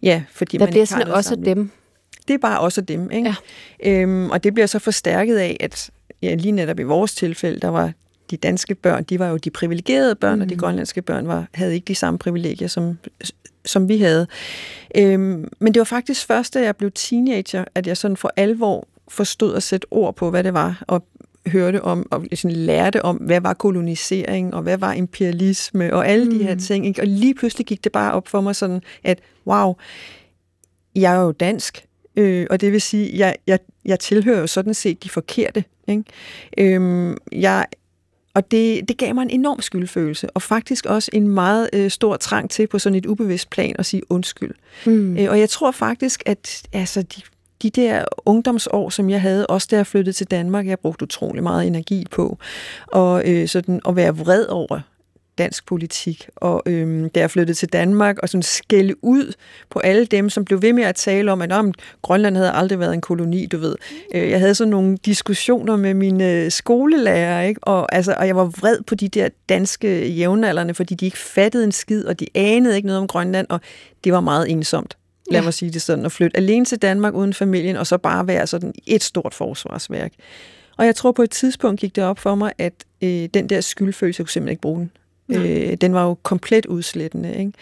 ja, 0.02 0.22
fordi 0.32 0.56
der 0.56 0.64
man 0.64 0.70
bliver 0.70 0.82
ikke 0.82 0.90
sådan 0.90 1.08
også 1.08 1.36
dem. 1.36 1.70
Det 2.28 2.34
er 2.34 2.38
bare 2.38 2.60
også 2.60 2.80
dem, 2.80 3.10
ikke? 3.10 3.34
Ja. 3.84 4.02
Øhm, 4.02 4.30
og 4.30 4.44
det 4.44 4.54
bliver 4.54 4.66
så 4.66 4.78
forstærket 4.78 5.36
af, 5.36 5.56
at 5.60 5.90
ja, 6.22 6.34
lige 6.34 6.52
netop 6.52 6.80
i 6.80 6.82
vores 6.82 7.14
tilfælde, 7.14 7.60
der 7.60 7.68
var 7.68 7.92
de 8.30 8.36
danske 8.36 8.74
børn, 8.74 9.04
de 9.04 9.18
var 9.18 9.28
jo 9.28 9.36
de 9.36 9.50
privilegerede 9.50 10.14
børn, 10.14 10.34
mm. 10.34 10.42
og 10.42 10.48
de 10.48 10.56
grønlandske 10.56 11.02
børn 11.02 11.26
var, 11.26 11.46
havde 11.54 11.74
ikke 11.74 11.84
de 11.84 11.94
samme 11.94 12.18
privilegier, 12.18 12.68
som, 12.68 12.98
som 13.64 13.88
vi 13.88 13.98
havde. 13.98 14.26
Øhm, 14.94 15.48
men 15.58 15.74
det 15.74 15.80
var 15.80 15.84
faktisk 15.84 16.26
først, 16.26 16.54
da 16.54 16.62
jeg 16.62 16.76
blev 16.76 16.90
teenager, 16.90 17.64
at 17.74 17.86
jeg 17.86 17.96
sådan 17.96 18.16
for 18.16 18.32
alvor 18.36 18.88
forstod 19.08 19.54
at 19.54 19.62
sætte 19.62 19.86
ord 19.90 20.16
på, 20.16 20.30
hvad 20.30 20.44
det 20.44 20.54
var, 20.54 20.82
og 20.86 21.04
hørte 21.46 21.82
om, 21.82 22.06
og 22.10 22.24
sådan 22.34 22.56
lærte 22.56 23.04
om, 23.04 23.16
hvad 23.16 23.40
var 23.40 23.54
kolonisering, 23.54 24.54
og 24.54 24.62
hvad 24.62 24.78
var 24.78 24.92
imperialisme, 24.92 25.94
og 25.94 26.08
alle 26.08 26.24
mm. 26.24 26.38
de 26.38 26.44
her 26.44 26.54
ting. 26.54 26.86
Ikke? 26.86 27.02
Og 27.02 27.06
lige 27.06 27.34
pludselig 27.34 27.66
gik 27.66 27.84
det 27.84 27.92
bare 27.92 28.12
op 28.12 28.28
for 28.28 28.40
mig 28.40 28.56
sådan, 28.56 28.82
at 29.04 29.18
wow, 29.46 29.74
jeg 30.94 31.14
er 31.14 31.20
jo 31.20 31.32
dansk, 31.32 31.84
øh, 32.18 32.46
og 32.50 32.60
det 32.60 32.72
vil 32.72 32.80
sige, 32.80 33.18
jeg, 33.18 33.36
jeg, 33.46 33.58
jeg 33.84 34.00
tilhører 34.00 34.40
jo 34.40 34.46
sådan 34.46 34.74
set 34.74 35.04
de 35.04 35.08
forkerte. 35.08 35.64
Ikke? 35.88 36.04
Øhm, 36.58 37.16
jeg 37.32 37.66
og 38.34 38.50
det, 38.50 38.88
det 38.88 38.98
gav 38.98 39.14
mig 39.14 39.22
en 39.22 39.30
enorm 39.30 39.60
skyldfølelse, 39.60 40.30
og 40.30 40.42
faktisk 40.42 40.86
også 40.86 41.10
en 41.12 41.28
meget 41.28 41.70
øh, 41.72 41.90
stor 41.90 42.16
trang 42.16 42.50
til 42.50 42.66
på 42.66 42.78
sådan 42.78 42.96
et 42.96 43.06
ubevidst 43.06 43.50
plan 43.50 43.74
at 43.78 43.86
sige 43.86 44.02
undskyld. 44.12 44.54
Mm. 44.86 45.16
Øh, 45.16 45.30
og 45.30 45.40
jeg 45.40 45.50
tror 45.50 45.70
faktisk, 45.70 46.22
at 46.26 46.62
altså, 46.72 47.02
de, 47.02 47.22
de 47.62 47.70
der 47.70 48.04
ungdomsår, 48.26 48.90
som 48.90 49.10
jeg 49.10 49.20
havde, 49.20 49.46
også 49.46 49.68
da 49.70 49.76
jeg 49.76 49.86
flyttede 49.86 50.16
til 50.16 50.26
Danmark, 50.30 50.66
jeg 50.66 50.78
brugte 50.78 51.02
utrolig 51.02 51.42
meget 51.42 51.66
energi 51.66 52.06
på, 52.10 52.38
og 52.86 53.22
øh, 53.30 53.48
sådan 53.48 53.80
at 53.88 53.96
være 53.96 54.16
vred 54.16 54.46
over 54.46 54.80
dansk 55.38 55.66
politik. 55.66 56.28
Og 56.36 56.62
øhm, 56.66 57.10
da 57.10 57.20
jeg 57.20 57.30
flyttede 57.30 57.58
til 57.58 57.68
Danmark 57.68 58.18
og 58.18 58.28
sådan 58.28 58.42
skælde 58.42 59.04
ud 59.04 59.32
på 59.70 59.78
alle 59.78 60.06
dem, 60.06 60.30
som 60.30 60.44
blev 60.44 60.62
ved 60.62 60.72
med 60.72 60.82
at 60.82 60.94
tale 60.94 61.32
om, 61.32 61.42
at 61.42 61.52
om, 61.52 61.74
Grønland 62.02 62.36
havde 62.36 62.52
aldrig 62.52 62.80
været 62.80 62.94
en 62.94 63.00
koloni, 63.00 63.46
du 63.46 63.58
ved. 63.58 63.74
Øh, 64.14 64.30
jeg 64.30 64.40
havde 64.40 64.54
sådan 64.54 64.70
nogle 64.70 64.96
diskussioner 64.96 65.76
med 65.76 65.94
mine 65.94 66.50
skolelærer, 66.50 67.42
ikke? 67.42 67.64
Og, 67.64 67.94
altså, 67.94 68.14
og 68.18 68.26
jeg 68.26 68.36
var 68.36 68.44
vred 68.44 68.78
på 68.86 68.94
de 68.94 69.08
der 69.08 69.28
danske 69.48 70.08
jævnaldrende, 70.08 70.74
fordi 70.74 70.94
de 70.94 71.04
ikke 71.04 71.18
fattede 71.18 71.64
en 71.64 71.72
skid, 71.72 72.04
og 72.04 72.20
de 72.20 72.26
anede 72.34 72.76
ikke 72.76 72.86
noget 72.86 73.00
om 73.00 73.06
Grønland, 73.06 73.46
og 73.50 73.60
det 74.04 74.12
var 74.12 74.20
meget 74.20 74.50
ensomt. 74.50 74.96
Lad 75.30 75.40
ja. 75.40 75.44
mig 75.44 75.54
sige 75.54 75.70
det 75.70 75.82
sådan, 75.82 76.04
at 76.04 76.12
flytte 76.12 76.36
alene 76.36 76.64
til 76.64 76.78
Danmark 76.78 77.14
uden 77.14 77.34
familien, 77.34 77.76
og 77.76 77.86
så 77.86 77.98
bare 77.98 78.26
være 78.26 78.46
sådan 78.46 78.72
et 78.86 79.02
stort 79.02 79.34
forsvarsværk. 79.34 80.12
Og 80.76 80.86
jeg 80.86 80.96
tror 80.96 81.12
på 81.12 81.22
et 81.22 81.30
tidspunkt 81.30 81.80
gik 81.80 81.96
det 81.96 82.04
op 82.04 82.18
for 82.18 82.34
mig, 82.34 82.52
at 82.58 82.72
øh, 83.02 83.28
den 83.34 83.48
der 83.48 83.60
skyldfølelse, 83.60 84.20
jeg 84.20 84.26
kunne 84.26 84.32
simpelthen 84.32 84.52
ikke 84.52 84.60
bruge 84.60 84.80
den. 84.80 84.90
Øh, 85.28 85.74
den 85.74 85.94
var 85.94 86.04
jo 86.04 86.14
komplet 86.14 86.66
udslættende. 86.66 87.36
Ikke? 87.36 87.52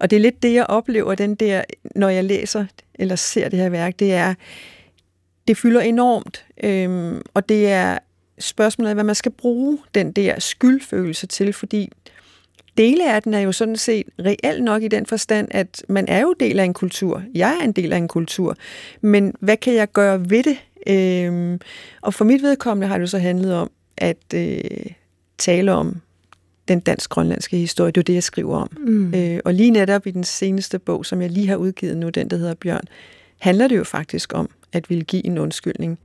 Og 0.00 0.10
det 0.10 0.16
er 0.16 0.20
lidt 0.20 0.42
det, 0.42 0.54
jeg 0.54 0.66
oplever, 0.66 1.14
den 1.14 1.34
der, 1.34 1.62
når 1.94 2.08
jeg 2.08 2.24
læser 2.24 2.64
eller 2.94 3.16
ser 3.16 3.48
det 3.48 3.58
her 3.58 3.68
værk, 3.68 3.98
det 3.98 4.12
er, 4.12 4.34
det 5.48 5.56
fylder 5.56 5.80
enormt, 5.80 6.44
øh, 6.64 7.20
og 7.34 7.48
det 7.48 7.68
er 7.68 7.98
spørgsmålet 8.38 8.88
af, 8.88 8.96
hvad 8.96 9.04
man 9.04 9.14
skal 9.14 9.32
bruge 9.32 9.78
den 9.94 10.12
der 10.12 10.40
skyldfølelse 10.40 11.26
til, 11.26 11.52
fordi 11.52 11.92
dele 12.76 13.14
af 13.14 13.22
den 13.22 13.34
er 13.34 13.40
jo 13.40 13.52
sådan 13.52 13.76
set 13.76 14.06
reelt 14.18 14.64
nok 14.64 14.82
i 14.82 14.88
den 14.88 15.06
forstand, 15.06 15.48
at 15.50 15.84
man 15.88 16.08
er 16.08 16.20
jo 16.20 16.34
del 16.40 16.58
af 16.58 16.64
en 16.64 16.74
kultur. 16.74 17.22
Jeg 17.34 17.58
er 17.60 17.64
en 17.64 17.72
del 17.72 17.92
af 17.92 17.96
en 17.96 18.08
kultur. 18.08 18.56
Men 19.00 19.34
hvad 19.40 19.56
kan 19.56 19.74
jeg 19.74 19.92
gøre 19.92 20.30
ved 20.30 20.42
det? 20.42 20.56
Øhm, 20.86 21.60
og 22.00 22.14
for 22.14 22.24
mit 22.24 22.42
vedkommende 22.42 22.88
har 22.88 22.94
det 22.94 23.02
jo 23.02 23.06
så 23.06 23.18
handlet 23.18 23.54
om 23.54 23.70
at 23.96 24.34
øh, 24.34 24.60
tale 25.38 25.72
om 25.72 26.00
den 26.68 26.80
dansk-grønlandske 26.80 27.56
historie. 27.56 27.92
Det 27.92 28.00
er 28.00 28.04
det, 28.04 28.14
jeg 28.14 28.22
skriver 28.22 28.56
om. 28.56 28.70
Mm. 28.78 29.14
Øh, 29.14 29.40
og 29.44 29.54
lige 29.54 29.70
netop 29.70 30.06
i 30.06 30.10
den 30.10 30.24
seneste 30.24 30.78
bog, 30.78 31.06
som 31.06 31.22
jeg 31.22 31.30
lige 31.30 31.48
har 31.48 31.56
udgivet 31.56 31.96
nu, 31.96 32.08
den 32.08 32.30
der 32.30 32.36
hedder 32.36 32.54
Bjørn, 32.54 32.84
handler 33.38 33.68
det 33.68 33.76
jo 33.76 33.84
faktisk 33.84 34.34
om 34.34 34.50
at 34.72 34.90
ville 34.90 35.04
give 35.04 35.26
en 35.26 35.38
undskyldning. 35.38 35.98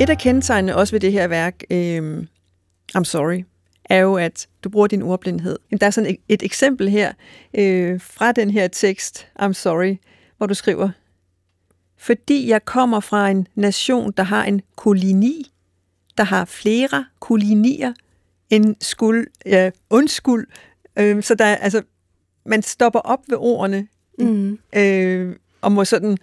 Et 0.00 0.10
af 0.10 0.18
kendetegnene 0.18 0.76
også 0.76 0.94
ved 0.94 1.00
det 1.00 1.12
her 1.12 1.28
værk, 1.28 1.62
øh, 1.70 2.22
I'm 2.98 3.04
sorry, 3.04 3.44
er 3.84 3.98
jo, 3.98 4.16
at 4.16 4.48
du 4.64 4.68
bruger 4.68 4.86
din 4.86 5.02
ordblindhed. 5.02 5.58
Der 5.80 5.86
er 5.86 5.90
sådan 5.90 6.10
et, 6.10 6.16
et 6.28 6.42
eksempel 6.42 6.88
her 6.88 7.12
øh, 7.54 8.00
fra 8.00 8.32
den 8.32 8.50
her 8.50 8.68
tekst, 8.68 9.26
I'm 9.40 9.52
sorry, 9.52 9.96
hvor 10.36 10.46
du 10.46 10.54
skriver, 10.54 10.90
fordi 11.96 12.48
jeg 12.48 12.64
kommer 12.64 13.00
fra 13.00 13.28
en 13.28 13.48
nation, 13.54 14.12
der 14.16 14.22
har 14.22 14.44
en 14.44 14.60
koloni, 14.76 15.52
der 16.18 16.24
har 16.24 16.44
flere 16.44 17.04
kolonier 17.20 17.92
end 18.50 18.76
skuld, 18.80 19.26
ja, 19.46 19.70
undskyld. 19.90 20.46
Øh, 20.98 21.22
så 21.22 21.34
der, 21.34 21.44
altså, 21.44 21.82
man 22.46 22.62
stopper 22.62 23.00
op 23.00 23.20
ved 23.28 23.36
ordene, 23.40 23.88
mm. 24.18 24.58
øh, 24.76 25.36
og 25.60 25.72
må 25.72 25.84
sådan 25.84 26.18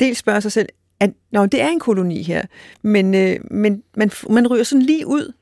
dels 0.00 0.18
spørge 0.18 0.40
sig 0.40 0.52
selv, 0.52 0.68
at 1.00 1.10
nå, 1.30 1.46
det 1.46 1.62
er 1.62 1.68
en 1.68 1.80
koloni 1.80 2.22
her, 2.22 2.42
men, 2.82 3.14
øh, 3.14 3.40
men 3.50 3.82
man, 3.96 4.10
man 4.30 4.46
ryger 4.46 4.64
sådan 4.64 4.82
lige 4.82 5.06
ud 5.06 5.32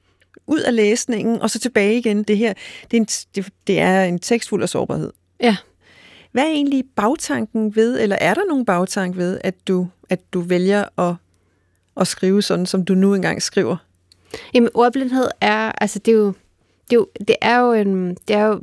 ud 0.47 0.61
af 0.61 0.77
læsningen, 0.77 1.43
og 1.43 1.51
så 1.51 1.59
tilbage 1.59 1.99
igen. 1.99 2.23
Det 2.23 2.39
her, 2.39 2.55
det 2.91 2.97
er 2.97 3.01
en, 3.01 3.09
det, 3.35 3.49
det 3.67 3.81
er 3.81 4.05
en 4.05 4.19
tekst 4.19 4.49
fuld 4.49 4.63
af 4.63 4.69
sårbarhed. 4.69 5.13
Ja. 5.41 5.57
Hvad 6.33 6.45
er 6.45 6.49
egentlig 6.49 6.85
bagtanken 6.97 7.77
ved, 7.77 8.01
eller 8.01 8.17
er 8.21 8.35
der 8.35 8.45
nogen 8.49 8.65
bagtank 8.65 9.17
ved, 9.17 9.41
at 9.45 9.55
du, 9.69 9.89
at 10.11 10.21
du 10.33 10.41
vælger 10.41 11.01
at, 11.09 11.15
at 11.97 12.07
skrive 12.07 12.43
sådan, 12.43 12.67
som 12.67 12.85
du 12.85 12.95
nu 12.95 13.15
engang 13.15 13.43
skriver? 13.43 13.77
Jamen, 14.55 14.71
ordblindhed 14.75 15.29
er, 15.41 15.73
altså 15.81 15.99
det 15.99 16.13
er 16.13 16.17
jo, 16.17 16.33
det 16.91 16.97
er 16.97 16.99
jo, 16.99 17.07
det 17.29 17.37
er 17.41 17.59
jo, 17.59 17.73
en, 17.73 18.15
det 18.29 18.37
er 18.37 18.47
jo, 18.47 18.55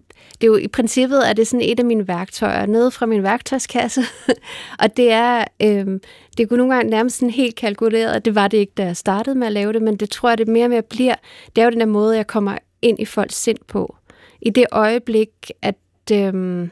det 0.42 0.44
er 0.44 0.48
jo 0.48 0.56
i 0.56 0.68
princippet 0.68 1.30
er 1.30 1.34
det 1.34 1.48
sådan 1.48 1.66
et 1.66 1.80
af 1.80 1.86
mine 1.86 2.08
værktøjer. 2.08 2.66
Nede 2.66 2.92
fra 2.92 3.06
min 3.06 3.24
værktøjskasse, 3.24 4.02
og 4.84 4.98
det 4.98 5.12
er, 5.12 5.46
øhm, 5.62 6.02
det 6.38 6.50
kunne 6.50 6.58
nogle 6.58 6.74
gange 6.76 6.90
nærmest 6.90 7.18
sådan 7.18 7.30
helt 7.30 7.56
kalkuleret, 7.56 8.26
det 8.26 8.36
var 8.36 8.48
det 8.48 8.58
ikke, 8.58 8.74
da 8.78 8.86
jeg 8.86 8.98
startede 8.98 9.36
med 9.36 9.48
at 9.48 9.54
lave 9.54 9.74
det, 9.74 9.82
men 9.82 9.96
det 9.96 10.10
tror 10.10 10.30
jeg, 10.30 10.38
det 10.38 10.48
mere 10.48 10.66
og 10.66 10.70
mere 10.70 10.82
bliver, 10.82 11.16
det 11.56 11.62
er 11.62 11.66
jo 11.66 11.72
den 11.72 11.80
der 11.80 11.86
måde, 11.86 12.16
jeg 12.16 12.28
kommer 12.28 12.58
ind 12.82 13.00
i 13.00 13.06
folks 13.06 13.36
sind 13.36 13.58
på. 13.68 13.96
I 14.42 14.50
det 14.50 14.66
øjeblik, 14.72 15.30
at, 15.62 15.76
øhm, 16.12 16.64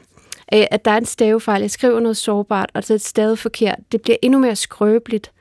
øh, 0.54 0.64
at 0.70 0.84
der 0.84 0.90
er 0.90 0.98
en 0.98 1.04
stavefejl, 1.04 1.60
jeg 1.60 1.70
skriver 1.70 2.00
noget 2.00 2.16
sårbart, 2.16 2.70
og 2.74 2.84
så 2.84 2.92
er 2.92 2.98
det 2.98 3.06
stadig 3.06 3.38
forkert, 3.38 3.78
det 3.92 4.02
bliver 4.02 4.16
endnu 4.22 4.38
mere 4.38 4.56
skrøbeligt, 4.56 5.32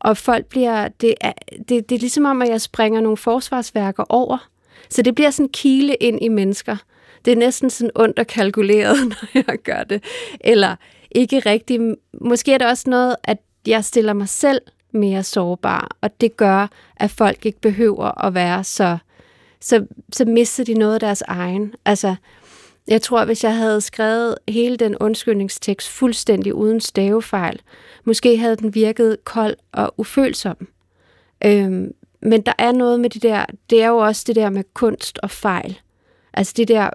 og 0.00 0.16
folk 0.16 0.46
bliver, 0.46 0.88
det 0.88 1.14
er, 1.20 1.32
det, 1.68 1.88
det 1.88 1.92
er 1.92 1.98
ligesom 1.98 2.24
om, 2.24 2.42
at 2.42 2.48
jeg 2.48 2.60
springer 2.60 3.00
nogle 3.00 3.16
forsvarsværker 3.16 4.04
over, 4.08 4.48
så 4.90 5.02
det 5.02 5.14
bliver 5.14 5.30
sådan 5.30 5.48
kile 5.48 5.94
ind 5.94 6.18
i 6.22 6.28
mennesker. 6.28 6.76
Det 7.24 7.32
er 7.32 7.36
næsten 7.36 7.70
sådan 7.70 7.90
ondt 7.94 8.18
og 8.18 8.26
kalkuleret, 8.26 8.96
når 9.08 9.28
jeg 9.34 9.58
gør 9.64 9.84
det. 9.84 10.04
Eller 10.40 10.76
ikke 11.10 11.38
rigtigt. 11.38 11.82
Måske 12.20 12.52
er 12.52 12.58
det 12.58 12.66
også 12.66 12.90
noget, 12.90 13.16
at 13.24 13.38
jeg 13.66 13.84
stiller 13.84 14.12
mig 14.12 14.28
selv 14.28 14.60
mere 14.92 15.22
sårbar, 15.22 15.96
og 16.00 16.20
det 16.20 16.36
gør, 16.36 16.70
at 16.96 17.10
folk 17.10 17.46
ikke 17.46 17.60
behøver 17.60 18.24
at 18.24 18.34
være 18.34 18.64
så, 18.64 18.98
så, 19.60 19.86
så 20.12 20.24
mister 20.24 20.64
de 20.64 20.74
noget 20.74 20.94
af 20.94 21.00
deres 21.00 21.22
egen. 21.22 21.74
Altså, 21.84 22.14
jeg 22.88 23.02
tror, 23.02 23.24
hvis 23.24 23.44
jeg 23.44 23.56
havde 23.56 23.80
skrevet 23.80 24.34
hele 24.48 24.76
den 24.76 24.96
undskyldningstekst 24.96 25.88
fuldstændig 25.88 26.54
uden 26.54 26.80
stavefejl, 26.80 27.60
måske 28.04 28.36
havde 28.36 28.56
den 28.56 28.74
virket 28.74 29.24
kold 29.24 29.56
og 29.72 29.94
ufølsom. 29.96 30.68
Øhm, 31.44 31.92
men 32.24 32.40
der 32.40 32.52
er 32.58 32.72
noget 32.72 33.00
med 33.00 33.10
det 33.10 33.22
der, 33.22 33.44
det 33.70 33.82
er 33.82 33.88
jo 33.88 33.96
også 33.96 34.24
det 34.26 34.36
der 34.36 34.50
med 34.50 34.64
kunst 34.74 35.18
og 35.22 35.30
fejl. 35.30 35.80
Altså 36.32 36.54
det 36.56 36.68
der 36.68 36.90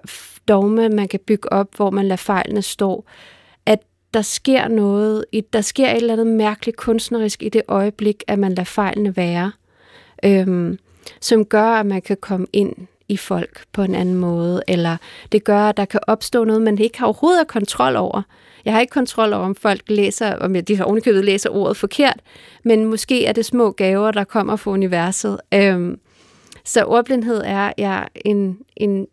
dogme, 0.48 0.88
man 0.88 1.08
kan 1.08 1.20
bygge 1.26 1.52
op, 1.52 1.76
hvor 1.76 1.90
man 1.90 2.04
lader 2.04 2.16
fejlene 2.16 2.62
stå. 2.62 3.04
At 3.66 3.78
der 4.14 4.22
sker 4.22 4.68
noget, 4.68 5.24
der 5.52 5.60
sker 5.60 5.90
et 5.90 5.96
eller 5.96 6.12
andet 6.12 6.26
mærkeligt 6.26 6.76
kunstnerisk 6.76 7.42
i 7.42 7.48
det 7.48 7.62
øjeblik, 7.68 8.24
at 8.28 8.38
man 8.38 8.50
lader 8.50 8.64
fejlene 8.64 9.16
være. 9.16 9.52
Øhm, 10.24 10.78
som 11.20 11.44
gør, 11.44 11.66
at 11.66 11.86
man 11.86 12.02
kan 12.02 12.16
komme 12.20 12.46
ind 12.52 12.72
i 13.08 13.16
folk 13.16 13.64
på 13.72 13.82
en 13.82 13.94
anden 13.94 14.14
måde, 14.14 14.62
eller 14.68 14.96
det 15.32 15.44
gør, 15.44 15.68
at 15.68 15.76
der 15.76 15.84
kan 15.84 16.00
opstå 16.06 16.44
noget, 16.44 16.62
man 16.62 16.78
ikke 16.78 16.98
har 16.98 17.06
overhovedet 17.06 17.48
kontrol 17.48 17.96
over. 17.96 18.22
Jeg 18.64 18.72
har 18.72 18.80
ikke 18.80 18.90
kontrol 18.90 19.32
over, 19.32 19.44
om 19.44 19.54
folk 19.54 19.82
læser, 19.88 20.34
om 20.34 20.64
de 20.64 20.76
har 20.76 20.84
ovenikøbet 20.84 21.24
læser 21.24 21.50
ordet 21.50 21.76
forkert, 21.76 22.20
men 22.64 22.84
måske 22.84 23.26
er 23.26 23.32
det 23.32 23.44
små 23.44 23.70
gaver, 23.70 24.10
der 24.10 24.24
kommer 24.24 24.56
fra 24.56 24.70
universet. 24.70 25.40
Øhm, 25.54 26.00
så 26.64 26.84
ordblindhed 26.84 27.42
er 27.44 27.72
ja, 27.78 28.02
en, 28.14 28.58
en, 28.76 29.06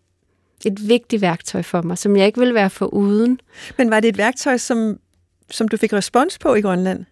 et 0.66 0.90
vigtigt 0.90 1.22
værktøj 1.22 1.62
for 1.62 1.82
mig, 1.82 1.98
som 1.98 2.16
jeg 2.16 2.26
ikke 2.26 2.40
vil 2.40 2.54
være 2.54 2.70
for 2.70 2.86
uden. 2.86 3.40
Men 3.78 3.92
var 3.92 4.00
det 4.00 4.08
et 4.08 4.18
værktøj, 4.18 4.58
som, 4.58 5.00
som 5.52 5.68
du 5.68 5.78
fik 5.78 5.94
respons 5.94 6.40
på 6.40 6.56
i 6.56 6.62
Grønland? 6.62 7.06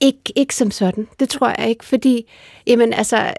Ikke, 0.00 0.32
ikke 0.36 0.54
som 0.54 0.70
sådan. 0.70 1.08
Det 1.20 1.28
tror 1.28 1.54
jeg 1.58 1.68
ikke, 1.68 1.84
fordi, 1.84 2.30
jamen 2.66 2.92
altså, 2.92 3.34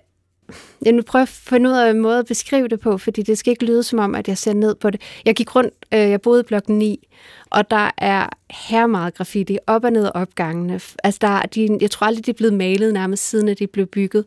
jeg 0.86 0.94
nu 0.94 1.02
prøver 1.02 1.24
at 1.24 1.30
finde 1.30 1.70
ud 1.70 1.76
af 1.76 1.90
en 1.90 2.00
måde 2.00 2.20
at 2.20 2.26
beskrive 2.26 2.68
det 2.68 2.80
på, 2.80 2.98
fordi 2.98 3.22
det 3.22 3.38
skal 3.38 3.52
ikke 3.52 3.66
lyde 3.66 3.84
som 3.84 4.00
om, 4.00 4.16
at 4.16 4.28
jeg 4.28 4.38
ser 4.38 4.54
ned 4.54 4.76
på 4.76 4.90
det. 4.90 5.02
Jeg 5.26 5.36
gik 5.36 5.56
rundt, 5.56 5.74
øh, 5.94 6.00
jeg 6.00 6.22
boede 6.22 6.40
i 6.40 6.44
blok 6.44 6.70
9, 6.70 7.08
og 7.50 7.72
der 7.72 7.92
er 7.98 8.30
her 8.52 8.88
meget 8.88 9.14
graffiti 9.14 9.58
op 9.68 9.84
og 9.84 9.92
ned 9.92 10.10
opgangene. 10.14 10.80
Altså 11.04 11.18
der, 11.22 11.42
de, 11.42 11.78
jeg 11.82 11.92
tror 11.92 12.08
aldrig, 12.08 12.26
de 12.26 12.32
er 12.32 12.36
blevet 12.36 12.54
malet 12.54 12.94
nærmest 12.94 13.30
siden, 13.30 13.50
at 13.50 13.60
de 13.60 13.68
blev 13.68 13.86
bygget. 13.86 14.26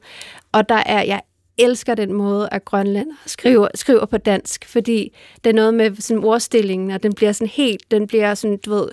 Og 0.53 0.69
der 0.69 0.83
er, 0.87 1.03
jeg 1.03 1.21
elsker 1.59 1.95
den 1.95 2.13
måde, 2.13 2.49
at 2.53 2.65
Grønland 2.65 3.09
skriver, 3.27 3.69
skriver 3.75 4.07
på 4.07 4.19
dansk, 4.19 4.65
fordi 4.69 5.13
det 5.45 5.51
er 5.51 5.55
noget 5.55 5.75
med 5.75 5.97
sådan 5.97 6.25
ordstillingen, 6.25 6.91
og 6.91 7.03
den 7.03 7.15
bliver 7.15 7.33
sådan 7.33 7.49
helt, 7.49 7.91
den 7.91 8.07
bliver 8.07 8.35
sådan, 8.35 8.57
du 8.57 8.71
ved, 8.71 8.89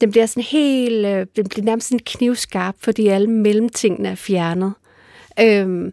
den 0.00 0.10
bliver 0.10 0.26
sådan 0.26 0.42
helt, 0.42 1.06
øh, 1.06 1.26
den 1.36 1.48
bliver 1.48 1.64
nærmest 1.64 1.88
sådan 1.88 2.00
knivskarp, 2.06 2.74
fordi 2.78 3.06
alle 3.06 3.30
mellemtingene 3.30 4.08
er 4.08 4.14
fjernet. 4.14 4.72
Øhm, 5.40 5.92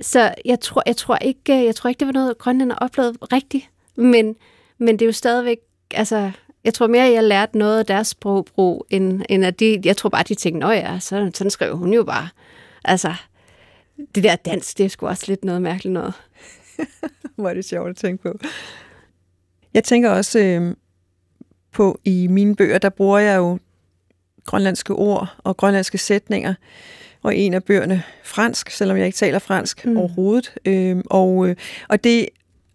så 0.00 0.34
jeg 0.44 0.60
tror, 0.60 0.82
jeg 0.86 0.96
tror 0.96 1.16
ikke, 1.16 1.58
øh, 1.58 1.64
jeg 1.64 1.74
tror 1.74 1.88
ikke, 1.88 1.98
det 1.98 2.06
var 2.06 2.12
noget, 2.12 2.38
Grønland 2.38 2.70
har 2.70 2.78
oplevet 2.78 3.32
rigtigt, 3.32 3.70
men, 3.96 4.36
men 4.78 4.94
det 4.98 5.02
er 5.02 5.06
jo 5.06 5.12
stadigvæk, 5.12 5.58
altså, 5.94 6.30
jeg 6.64 6.74
tror 6.74 6.86
mere, 6.86 7.04
jeg 7.04 7.24
lærte 7.24 7.58
noget 7.58 7.78
af 7.78 7.86
deres 7.86 8.08
sprogbrug, 8.08 8.86
end, 8.90 9.22
end 9.28 9.44
at 9.44 9.60
de, 9.60 9.80
jeg 9.84 9.96
tror 9.96 10.10
bare, 10.10 10.22
de 10.22 10.34
tænkte, 10.34 10.58
nå 10.60 10.70
ja, 10.70 10.98
så, 11.00 11.30
sådan 11.34 11.50
skrev 11.50 11.76
hun 11.76 11.92
jo 11.94 12.04
bare. 12.04 12.28
Altså, 12.84 13.14
det 14.14 14.24
der 14.24 14.36
dans, 14.36 14.74
det 14.74 14.84
er 14.84 14.88
sgu 14.88 15.06
også 15.06 15.24
lidt 15.28 15.44
noget 15.44 15.62
mærkeligt 15.62 15.92
noget. 15.92 16.14
Hvor 17.36 17.48
er 17.48 17.54
det 17.54 17.64
sjovt 17.64 17.90
at 17.90 17.96
tænke 17.96 18.22
på. 18.22 18.38
Jeg 19.74 19.84
tænker 19.84 20.10
også 20.10 20.38
øh, 20.38 20.76
på, 21.72 22.00
i 22.04 22.26
mine 22.26 22.56
bøger, 22.56 22.78
der 22.78 22.88
bruger 22.88 23.18
jeg 23.18 23.36
jo 23.36 23.58
grønlandske 24.44 24.92
ord 24.92 25.36
og 25.38 25.56
grønlandske 25.56 25.98
sætninger, 25.98 26.54
og 27.24 27.36
en 27.36 27.54
af 27.54 27.64
bøgerne 27.64 28.02
fransk, 28.24 28.70
selvom 28.70 28.96
jeg 28.96 29.06
ikke 29.06 29.16
taler 29.16 29.38
fransk 29.38 29.86
mm. 29.86 29.96
overhovedet. 29.96 30.54
Øh, 30.64 30.96
og, 31.10 31.48
øh, 31.48 31.56
og 31.88 32.04
det 32.04 32.28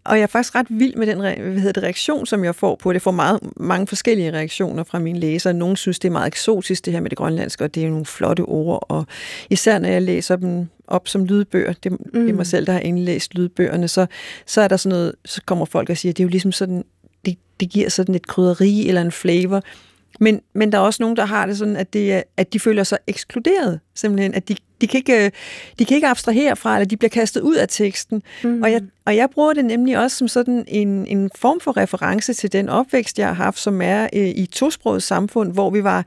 og 0.04 0.16
jeg 0.16 0.22
er 0.22 0.26
faktisk 0.26 0.54
ret 0.54 0.66
vild 0.70 0.94
med 0.96 1.06
den 1.06 1.18
hvad 1.18 1.36
hedder 1.36 1.72
det, 1.72 1.82
reaktion, 1.82 2.26
som 2.26 2.44
jeg 2.44 2.54
får 2.54 2.76
på 2.76 2.90
det. 2.90 2.94
Jeg 2.94 3.02
får 3.02 3.10
meget, 3.10 3.40
mange 3.56 3.86
forskellige 3.86 4.32
reaktioner 4.32 4.84
fra 4.84 4.98
mine 4.98 5.18
læsere. 5.18 5.52
Nogle 5.52 5.76
synes, 5.76 5.98
det 5.98 6.08
er 6.08 6.12
meget 6.12 6.26
eksotisk, 6.26 6.84
det 6.84 6.92
her 6.92 7.00
med 7.00 7.10
det 7.10 7.18
grønlandske, 7.18 7.64
og 7.64 7.74
det 7.74 7.84
er 7.84 7.88
nogle 7.88 8.06
flotte 8.06 8.40
ord. 8.40 8.86
Og 8.88 9.06
især 9.50 9.78
når 9.78 9.88
jeg 9.88 10.02
læser 10.02 10.36
dem 10.36 10.66
op 10.86 11.08
som 11.08 11.24
lydbøger, 11.24 11.72
det, 11.72 11.92
mm. 11.92 11.98
det 12.12 12.30
er 12.30 12.34
mig 12.34 12.46
selv, 12.46 12.66
der 12.66 12.72
har 12.72 12.80
indlæst 12.80 13.34
lydbøgerne, 13.34 13.88
så, 13.88 14.06
så 14.46 14.60
er 14.60 14.68
der 14.68 14.76
sådan 14.76 14.98
noget, 14.98 15.14
så 15.24 15.42
kommer 15.46 15.64
folk 15.64 15.90
og 15.90 15.96
siger, 15.96 16.12
det 16.12 16.22
er 16.22 16.24
jo 16.24 16.30
ligesom 16.30 16.52
sådan, 16.52 16.84
det, 17.24 17.36
det 17.60 17.70
giver 17.70 17.88
sådan 17.88 18.14
et 18.14 18.26
krydderi 18.26 18.88
eller 18.88 19.02
en 19.02 19.12
flavor. 19.12 19.62
Men, 20.20 20.40
men 20.52 20.72
der 20.72 20.78
er 20.78 20.82
også 20.82 21.02
nogen, 21.02 21.16
der 21.16 21.24
har 21.24 21.46
det 21.46 21.58
sådan, 21.58 21.76
at, 21.76 21.92
det 21.92 22.12
er, 22.12 22.22
at 22.36 22.52
de 22.52 22.60
føler 22.60 22.84
sig 22.84 22.98
ekskluderet, 23.06 23.80
simpelthen, 23.94 24.34
at 24.34 24.48
de, 24.48 24.56
de, 24.80 24.86
kan 24.86 24.98
ikke, 24.98 25.32
de 25.78 25.84
kan 25.84 25.94
ikke 25.94 26.06
abstrahere 26.06 26.56
fra, 26.56 26.76
eller 26.76 26.86
de 26.86 26.96
bliver 26.96 27.10
kastet 27.10 27.40
ud 27.40 27.54
af 27.54 27.68
teksten. 27.68 28.22
Mm. 28.44 28.62
Og, 28.62 28.72
jeg, 28.72 28.82
og 29.04 29.16
jeg 29.16 29.28
bruger 29.30 29.52
det 29.52 29.64
nemlig 29.64 29.98
også 29.98 30.16
som 30.16 30.28
sådan 30.28 30.64
en, 30.68 31.06
en 31.06 31.30
form 31.34 31.60
for 31.60 31.76
reference 31.76 32.34
til 32.34 32.52
den 32.52 32.68
opvækst, 32.68 33.18
jeg 33.18 33.26
har 33.26 33.34
haft, 33.34 33.58
som 33.58 33.82
er 33.82 34.08
øh, 34.12 34.28
i 34.28 34.42
et 34.42 34.50
tosproget 34.50 35.02
samfund, 35.02 35.52
hvor 35.52 35.70
vi 35.70 35.84
var 35.84 36.04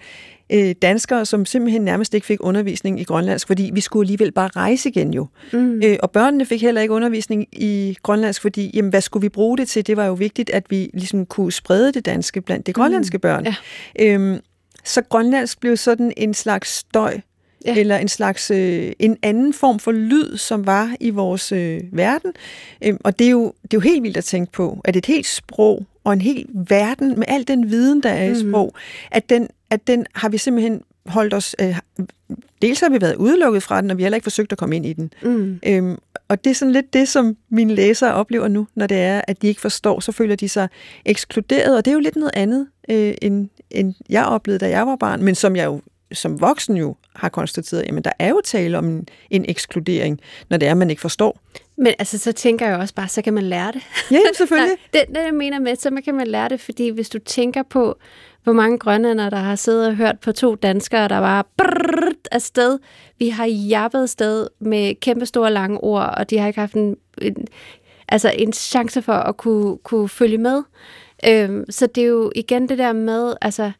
øh, 0.53 0.75
danskere, 0.81 1.25
som 1.25 1.45
simpelthen 1.45 1.81
nærmest 1.81 2.13
ikke 2.13 2.27
fik 2.27 2.37
undervisning 2.41 2.99
i 2.99 3.03
grønlandsk, 3.03 3.47
fordi 3.47 3.71
vi 3.73 3.81
skulle 3.81 4.03
alligevel 4.03 4.31
bare 4.31 4.49
rejse 4.55 4.89
igen 4.89 5.13
jo. 5.13 5.27
Mm. 5.53 5.81
Øh, 5.83 5.97
og 6.03 6.11
børnene 6.11 6.45
fik 6.45 6.61
heller 6.61 6.81
ikke 6.81 6.93
undervisning 6.93 7.47
i 7.51 7.97
grønlandsk, 8.03 8.41
fordi 8.41 8.71
jamen, 8.73 8.89
hvad 8.89 9.01
skulle 9.01 9.21
vi 9.21 9.29
bruge 9.29 9.57
det 9.57 9.67
til? 9.67 9.87
Det 9.87 9.97
var 9.97 10.05
jo 10.05 10.13
vigtigt, 10.13 10.49
at 10.49 10.63
vi 10.69 10.89
ligesom 10.93 11.25
kunne 11.25 11.51
sprede 11.51 11.93
det 11.93 12.05
danske 12.05 12.41
blandt 12.41 12.67
de 12.67 12.73
grønlandske 12.73 13.17
mm. 13.17 13.21
børn. 13.21 13.45
Ja. 13.45 13.55
Øhm, 13.99 14.39
så 14.83 15.01
grønlandsk 15.01 15.59
blev 15.59 15.77
sådan 15.77 16.13
en 16.17 16.33
slags 16.33 16.69
støj, 16.69 17.19
ja. 17.65 17.75
eller 17.77 17.97
en 17.97 18.07
slags 18.07 18.51
øh, 18.51 18.91
en 18.99 19.17
anden 19.21 19.53
form 19.53 19.79
for 19.79 19.91
lyd, 19.91 20.37
som 20.37 20.65
var 20.65 20.95
i 20.99 21.09
vores 21.09 21.51
øh, 21.51 21.81
verden. 21.91 22.33
Øhm, 22.83 22.97
og 23.03 23.19
det 23.19 23.27
er, 23.27 23.31
jo, 23.31 23.53
det 23.61 23.73
er 23.73 23.77
jo 23.77 23.79
helt 23.79 24.03
vildt 24.03 24.17
at 24.17 24.23
tænke 24.23 24.51
på, 24.51 24.81
at 24.83 24.95
et 24.95 25.05
helt 25.05 25.27
sprog 25.27 25.85
og 26.03 26.13
en 26.13 26.21
hel 26.21 26.45
verden 26.53 27.19
med 27.19 27.25
al 27.27 27.47
den 27.47 27.69
viden, 27.69 28.03
der 28.03 28.09
er 28.09 28.25
i 28.25 28.43
mm. 28.43 28.49
sprog, 28.49 28.75
at 29.11 29.29
den, 29.29 29.47
at 29.69 29.87
den 29.87 30.05
har 30.15 30.29
vi 30.29 30.37
simpelthen 30.37 30.81
holdt 31.05 31.33
os... 31.33 31.55
Øh, 31.61 31.79
dels 32.61 32.79
har 32.79 32.89
vi 32.89 33.01
været 33.01 33.15
udelukket 33.15 33.63
fra 33.63 33.81
den, 33.81 33.91
og 33.91 33.97
vi 33.97 34.03
har 34.03 34.05
heller 34.05 34.15
ikke 34.15 34.25
forsøgt 34.25 34.51
at 34.51 34.57
komme 34.57 34.75
ind 34.75 34.85
i 34.85 34.93
den. 34.93 35.13
Mm. 35.21 35.59
Øhm, 35.67 35.97
og 36.27 36.43
det 36.43 36.49
er 36.49 36.53
sådan 36.55 36.71
lidt 36.71 36.93
det, 36.93 37.07
som 37.07 37.37
mine 37.49 37.75
læsere 37.75 38.13
oplever 38.13 38.47
nu, 38.47 38.67
når 38.75 38.87
det 38.87 38.97
er, 38.97 39.21
at 39.27 39.41
de 39.41 39.47
ikke 39.47 39.61
forstår, 39.61 39.99
så 39.99 40.11
føler 40.11 40.35
de 40.35 40.49
sig 40.49 40.67
ekskluderet, 41.05 41.77
og 41.77 41.85
det 41.85 41.91
er 41.91 41.95
jo 41.95 41.99
lidt 41.99 42.15
noget 42.15 42.31
andet, 42.33 42.67
øh, 42.89 43.13
end, 43.21 43.49
end 43.71 43.93
jeg 44.09 44.25
oplevede, 44.25 44.59
da 44.65 44.69
jeg 44.69 44.87
var 44.87 44.95
barn, 44.95 45.23
men 45.23 45.35
som 45.35 45.55
jeg 45.55 45.65
jo 45.65 45.81
som 46.13 46.41
voksen 46.41 46.77
jo 46.77 46.95
har 47.15 47.29
konstateret, 47.29 47.85
jamen 47.87 48.03
der 48.03 48.11
er 48.19 48.29
jo 48.29 48.41
tale 48.45 48.77
om 48.77 48.87
en, 48.87 49.07
en 49.29 49.45
ekskludering, 49.47 50.19
når 50.49 50.57
det 50.57 50.67
er, 50.67 50.73
man 50.73 50.89
ikke 50.89 51.01
forstår. 51.01 51.39
Men 51.77 51.93
altså, 51.99 52.17
så 52.17 52.31
tænker 52.31 52.67
jeg 52.67 52.77
også 52.77 52.93
bare, 52.93 53.07
så 53.07 53.21
kan 53.21 53.33
man 53.33 53.43
lære 53.43 53.71
det. 53.71 53.81
Ja, 54.11 54.19
selvfølgelig. 54.37 54.69
Nej, 54.93 55.01
det, 55.05 55.15
det, 55.15 55.23
jeg 55.23 55.33
mener 55.33 55.59
med, 55.59 55.75
så 55.75 55.89
man 55.89 56.03
kan 56.03 56.15
man 56.15 56.27
lære 56.27 56.49
det, 56.49 56.61
fordi 56.61 56.89
hvis 56.89 57.09
du 57.09 57.19
tænker 57.19 57.63
på, 57.63 57.97
hvor 58.43 58.53
mange 58.53 58.79
grønlænder, 58.79 59.29
der 59.29 59.37
har 59.37 59.55
siddet 59.55 59.87
og 59.87 59.95
hørt 59.95 60.19
på 60.19 60.31
to 60.31 60.55
danskere, 60.55 61.07
der 61.07 61.17
var 61.17 61.47
brrrt 61.57 62.27
afsted. 62.31 62.79
Vi 63.19 63.29
har 63.29 63.45
jappet 63.45 64.01
afsted 64.01 64.47
med 64.59 64.95
kæmpe 64.95 65.25
store 65.25 65.51
lange 65.51 65.83
ord, 65.83 66.13
og 66.17 66.29
de 66.29 66.37
har 66.37 66.47
ikke 66.47 66.59
haft 66.59 66.73
en, 66.73 66.97
en, 67.21 67.47
altså 68.07 68.31
en 68.37 68.53
chance 68.53 69.01
for 69.01 69.13
at 69.13 69.37
kunne, 69.37 69.77
kunne 69.77 70.09
følge 70.09 70.37
med. 70.37 70.63
Øhm, 71.27 71.65
så 71.69 71.87
det 71.87 72.03
er 72.03 72.07
jo 72.07 72.31
igen 72.35 72.69
det 72.69 72.77
der 72.77 72.93
med, 72.93 73.33
altså, 73.41 73.71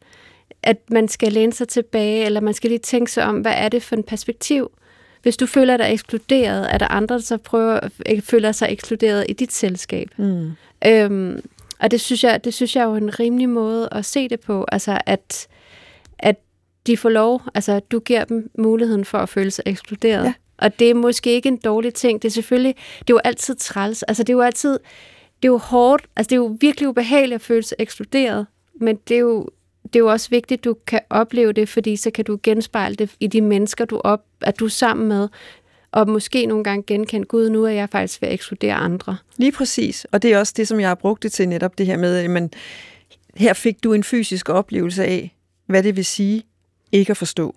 at 0.64 0.90
man 0.90 1.08
skal 1.08 1.32
læne 1.32 1.52
sig 1.52 1.68
tilbage, 1.68 2.24
eller 2.24 2.40
man 2.40 2.54
skal 2.54 2.70
lige 2.70 2.78
tænke 2.78 3.12
sig 3.12 3.24
om, 3.24 3.36
hvad 3.36 3.54
er 3.56 3.68
det 3.68 3.82
for 3.82 3.96
en 3.96 4.02
perspektiv? 4.02 4.70
Hvis 5.22 5.36
du 5.36 5.46
føler 5.46 5.76
dig 5.76 5.92
ekskluderet, 5.92 6.74
er 6.74 6.78
der 6.78 6.88
andre, 6.88 7.14
der 7.14 7.20
så 7.20 7.36
prøver, 7.36 7.80
føler 8.20 8.52
sig 8.52 8.68
ekskluderet 8.70 9.26
i 9.28 9.32
dit 9.32 9.52
selskab. 9.52 10.08
Mm. 10.16 10.50
Øhm, 10.86 11.42
og 11.78 11.90
det 11.90 12.00
synes, 12.00 12.24
jeg, 12.24 12.44
det 12.44 12.54
synes 12.54 12.76
jeg 12.76 12.82
er 12.82 12.88
jo 12.88 12.94
en 12.94 13.20
rimelig 13.20 13.48
måde 13.48 13.88
at 13.92 14.04
se 14.04 14.28
det 14.28 14.40
på, 14.40 14.64
altså 14.72 14.98
at, 15.06 15.46
at 16.18 16.36
de 16.86 16.96
får 16.96 17.08
lov, 17.08 17.42
altså 17.54 17.80
du 17.80 17.98
giver 17.98 18.24
dem 18.24 18.50
muligheden 18.58 19.04
for 19.04 19.18
at 19.18 19.28
føle 19.28 19.50
sig 19.50 19.62
ekskluderet. 19.66 20.24
Ja. 20.24 20.34
Og 20.58 20.78
det 20.78 20.90
er 20.90 20.94
måske 20.94 21.32
ikke 21.32 21.48
en 21.48 21.56
dårlig 21.56 21.94
ting. 21.94 22.22
Det 22.22 22.28
er 22.28 22.32
selvfølgelig, 22.32 22.74
det 22.98 23.10
er 23.10 23.14
jo 23.14 23.20
altid 23.24 23.54
træls. 23.54 24.02
Altså 24.02 24.22
det 24.22 24.32
er 24.32 24.36
jo 24.36 24.40
altid, 24.40 24.72
det 25.42 25.48
er 25.48 25.52
jo 25.52 25.58
hårdt, 25.58 26.06
altså 26.16 26.28
det 26.28 26.34
er 26.34 26.40
jo 26.40 26.56
virkelig 26.60 26.88
ubehageligt 26.88 27.34
at 27.34 27.40
føle 27.40 27.62
sig 27.62 27.76
ekskluderet, 27.78 28.46
men 28.80 28.96
det 29.08 29.14
er 29.14 29.20
jo 29.20 29.48
det 29.94 30.00
er 30.00 30.04
jo 30.04 30.10
også 30.10 30.30
vigtigt, 30.30 30.58
at 30.58 30.64
du 30.64 30.76
kan 30.86 31.00
opleve 31.10 31.52
det, 31.52 31.68
fordi 31.68 31.96
så 31.96 32.10
kan 32.10 32.24
du 32.24 32.38
genspejle 32.42 32.94
det 32.94 33.10
i 33.20 33.26
de 33.26 33.40
mennesker, 33.40 33.84
du 33.84 34.00
op, 34.04 34.24
at 34.40 34.60
du 34.60 34.64
er 34.64 34.68
sammen 34.68 35.08
med, 35.08 35.28
og 35.92 36.08
måske 36.08 36.46
nogle 36.46 36.64
gange 36.64 36.82
genkende, 36.86 37.26
gud, 37.26 37.50
nu 37.50 37.64
er 37.64 37.70
jeg 37.70 37.88
faktisk 37.90 38.22
ved 38.22 38.28
at 38.28 38.34
ekskludere 38.34 38.74
andre. 38.74 39.16
Lige 39.36 39.52
præcis, 39.52 40.06
og 40.12 40.22
det 40.22 40.32
er 40.32 40.38
også 40.38 40.52
det, 40.56 40.68
som 40.68 40.80
jeg 40.80 40.88
har 40.88 40.94
brugt 40.94 41.22
det 41.22 41.32
til 41.32 41.48
netop, 41.48 41.78
det 41.78 41.86
her 41.86 41.96
med, 41.96 42.16
at 42.16 42.30
man, 42.30 42.50
her 43.34 43.52
fik 43.52 43.84
du 43.84 43.92
en 43.92 44.04
fysisk 44.04 44.48
oplevelse 44.48 45.04
af, 45.04 45.36
hvad 45.66 45.82
det 45.82 45.96
vil 45.96 46.04
sige 46.04 46.42
ikke 46.92 47.10
at 47.10 47.16
forstå, 47.16 47.54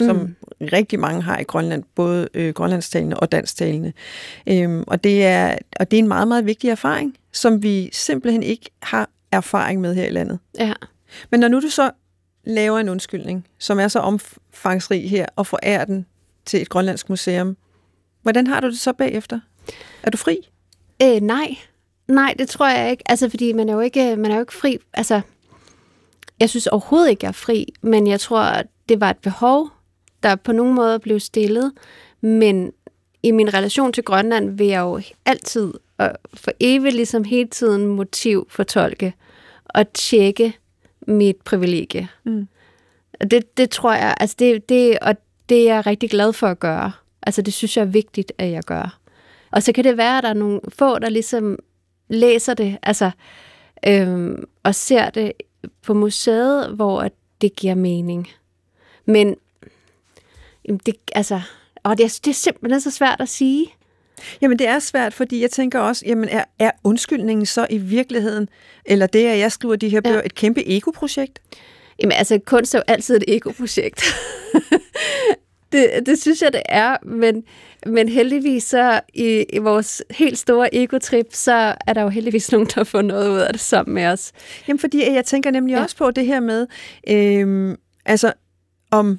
som 0.00 0.16
mm. 0.16 0.34
rigtig 0.60 1.00
mange 1.00 1.22
har 1.22 1.38
i 1.38 1.42
Grønland, 1.42 1.84
både 1.94 2.28
øh, 2.34 2.54
grønlandstalende 2.54 3.16
og 3.16 3.32
dansktalende. 3.32 3.92
Øhm, 4.48 4.84
og, 4.86 5.04
det 5.04 5.24
er, 5.24 5.58
og 5.80 5.90
det 5.90 5.96
er 5.96 6.02
en 6.02 6.08
meget, 6.08 6.28
meget 6.28 6.46
vigtig 6.46 6.70
erfaring, 6.70 7.16
som 7.32 7.62
vi 7.62 7.90
simpelthen 7.92 8.42
ikke 8.42 8.70
har 8.82 9.10
erfaring 9.32 9.80
med 9.80 9.94
her 9.94 10.06
i 10.06 10.10
landet. 10.10 10.38
Ja. 10.58 10.72
Men 11.30 11.40
når 11.40 11.48
nu 11.48 11.60
du 11.60 11.68
så 11.68 11.90
laver 12.44 12.78
en 12.78 12.88
undskyldning, 12.88 13.46
som 13.58 13.78
er 13.78 13.88
så 13.88 13.98
omfangsrig 13.98 15.10
her, 15.10 15.26
og 15.36 15.46
forærer 15.46 15.84
den 15.84 16.06
til 16.46 16.62
et 16.62 16.68
grønlandsk 16.68 17.08
museum, 17.08 17.56
hvordan 18.22 18.46
har 18.46 18.60
du 18.60 18.66
det 18.66 18.78
så 18.78 18.92
bagefter? 18.92 19.40
Er 20.02 20.10
du 20.10 20.16
fri? 20.16 20.48
Øh, 21.02 21.20
nej. 21.20 21.56
Nej, 22.08 22.34
det 22.38 22.48
tror 22.48 22.68
jeg 22.68 22.90
ikke. 22.90 23.02
Altså, 23.06 23.28
fordi 23.28 23.52
man 23.52 23.68
er 23.68 23.72
jo 23.72 23.80
ikke, 23.80 24.16
man 24.16 24.30
er 24.30 24.34
jo 24.34 24.40
ikke 24.40 24.54
fri. 24.54 24.78
Altså, 24.94 25.20
jeg 26.40 26.50
synes 26.50 26.66
overhovedet 26.66 27.10
ikke, 27.10 27.24
jeg 27.24 27.28
er 27.28 27.32
fri, 27.32 27.74
men 27.82 28.06
jeg 28.06 28.20
tror, 28.20 28.62
det 28.88 29.00
var 29.00 29.10
et 29.10 29.18
behov, 29.18 29.68
der 30.22 30.36
på 30.36 30.52
nogen 30.52 30.74
måde 30.74 30.98
blev 30.98 31.20
stillet. 31.20 31.72
Men 32.20 32.72
i 33.22 33.30
min 33.30 33.54
relation 33.54 33.92
til 33.92 34.04
Grønland 34.04 34.58
vil 34.58 34.66
jeg 34.66 34.80
jo 34.80 35.00
altid 35.24 35.72
og 35.98 36.12
for 36.34 36.52
evigt 36.60 36.94
ligesom 36.94 37.24
hele 37.24 37.48
tiden 37.48 37.86
motiv 37.86 38.46
fortolke 38.50 39.14
og 39.64 39.92
tjekke, 39.92 40.58
mit 41.08 41.36
privilegie. 41.36 42.08
Mm. 42.24 42.48
Det, 43.30 43.56
det 43.56 43.70
tror 43.70 43.92
jeg, 43.92 44.14
altså 44.20 44.36
det, 44.38 44.68
det, 44.68 44.98
og 44.98 45.16
det 45.48 45.68
er 45.70 45.74
jeg 45.74 45.86
rigtig 45.86 46.10
glad 46.10 46.32
for 46.32 46.46
at 46.46 46.60
gøre. 46.60 46.92
Altså 47.22 47.42
det 47.42 47.54
synes 47.54 47.76
jeg 47.76 47.82
er 47.82 47.86
vigtigt, 47.86 48.32
at 48.38 48.50
jeg 48.50 48.62
gør. 48.62 48.98
Og 49.50 49.62
så 49.62 49.72
kan 49.72 49.84
det 49.84 49.96
være, 49.96 50.18
at 50.18 50.22
der 50.22 50.30
er 50.30 50.34
nogle 50.34 50.60
få, 50.68 50.98
der 50.98 51.08
ligesom 51.08 51.58
læser 52.08 52.54
det, 52.54 52.78
altså, 52.82 53.10
øhm, 53.86 54.44
og 54.62 54.74
ser 54.74 55.10
det 55.10 55.32
på 55.82 55.94
museet, 55.94 56.74
hvor 56.74 57.08
det 57.40 57.56
giver 57.56 57.74
mening. 57.74 58.28
Men 59.04 59.36
det, 60.86 60.94
altså, 61.12 61.40
og 61.82 61.98
det, 61.98 62.04
er, 62.04 62.20
det 62.24 62.30
er 62.30 62.34
simpelthen 62.34 62.80
så 62.80 62.90
svært 62.90 63.20
at 63.20 63.28
sige. 63.28 63.66
Jamen 64.40 64.58
det 64.58 64.68
er 64.68 64.78
svært, 64.78 65.14
fordi 65.14 65.42
jeg 65.42 65.50
tænker 65.50 65.78
også, 65.78 66.04
jamen 66.06 66.28
er, 66.28 66.44
er 66.58 66.70
undskyldningen 66.84 67.46
så 67.46 67.66
i 67.70 67.78
virkeligheden, 67.78 68.48
eller 68.84 69.06
det, 69.06 69.26
at 69.26 69.38
jeg 69.38 69.52
skriver 69.52 69.76
de 69.76 69.88
her 69.88 70.00
bøger, 70.00 70.16
ja. 70.16 70.22
et 70.24 70.34
kæmpe 70.34 70.62
ego-projekt? 70.66 71.38
Jamen 72.02 72.12
altså, 72.12 72.38
kunst 72.46 72.74
er 72.74 72.78
jo 72.78 72.82
altid 72.88 73.16
et 73.16 73.24
ego-projekt. 73.28 74.02
det, 75.72 75.90
det 76.06 76.22
synes 76.22 76.42
jeg, 76.42 76.52
det 76.52 76.62
er, 76.64 76.96
men, 77.02 77.44
men 77.86 78.08
heldigvis 78.08 78.64
så 78.64 79.00
i, 79.14 79.44
i 79.52 79.58
vores 79.58 80.02
helt 80.10 80.38
store 80.38 80.74
egotrip, 80.74 81.26
så 81.32 81.74
er 81.86 81.92
der 81.92 82.02
jo 82.02 82.08
heldigvis 82.08 82.52
nogen, 82.52 82.68
der 82.74 82.84
får 82.84 83.02
noget 83.02 83.30
ud 83.30 83.38
af 83.38 83.52
det 83.52 83.60
sammen 83.60 83.94
med 83.94 84.06
os. 84.06 84.32
Jamen, 84.68 84.78
fordi 84.78 85.12
jeg 85.12 85.24
tænker 85.24 85.50
nemlig 85.50 85.72
ja. 85.72 85.82
også 85.82 85.96
på 85.96 86.10
det 86.10 86.26
her 86.26 86.40
med, 86.40 86.66
øh, 87.08 87.76
altså 88.04 88.32
om 88.90 89.18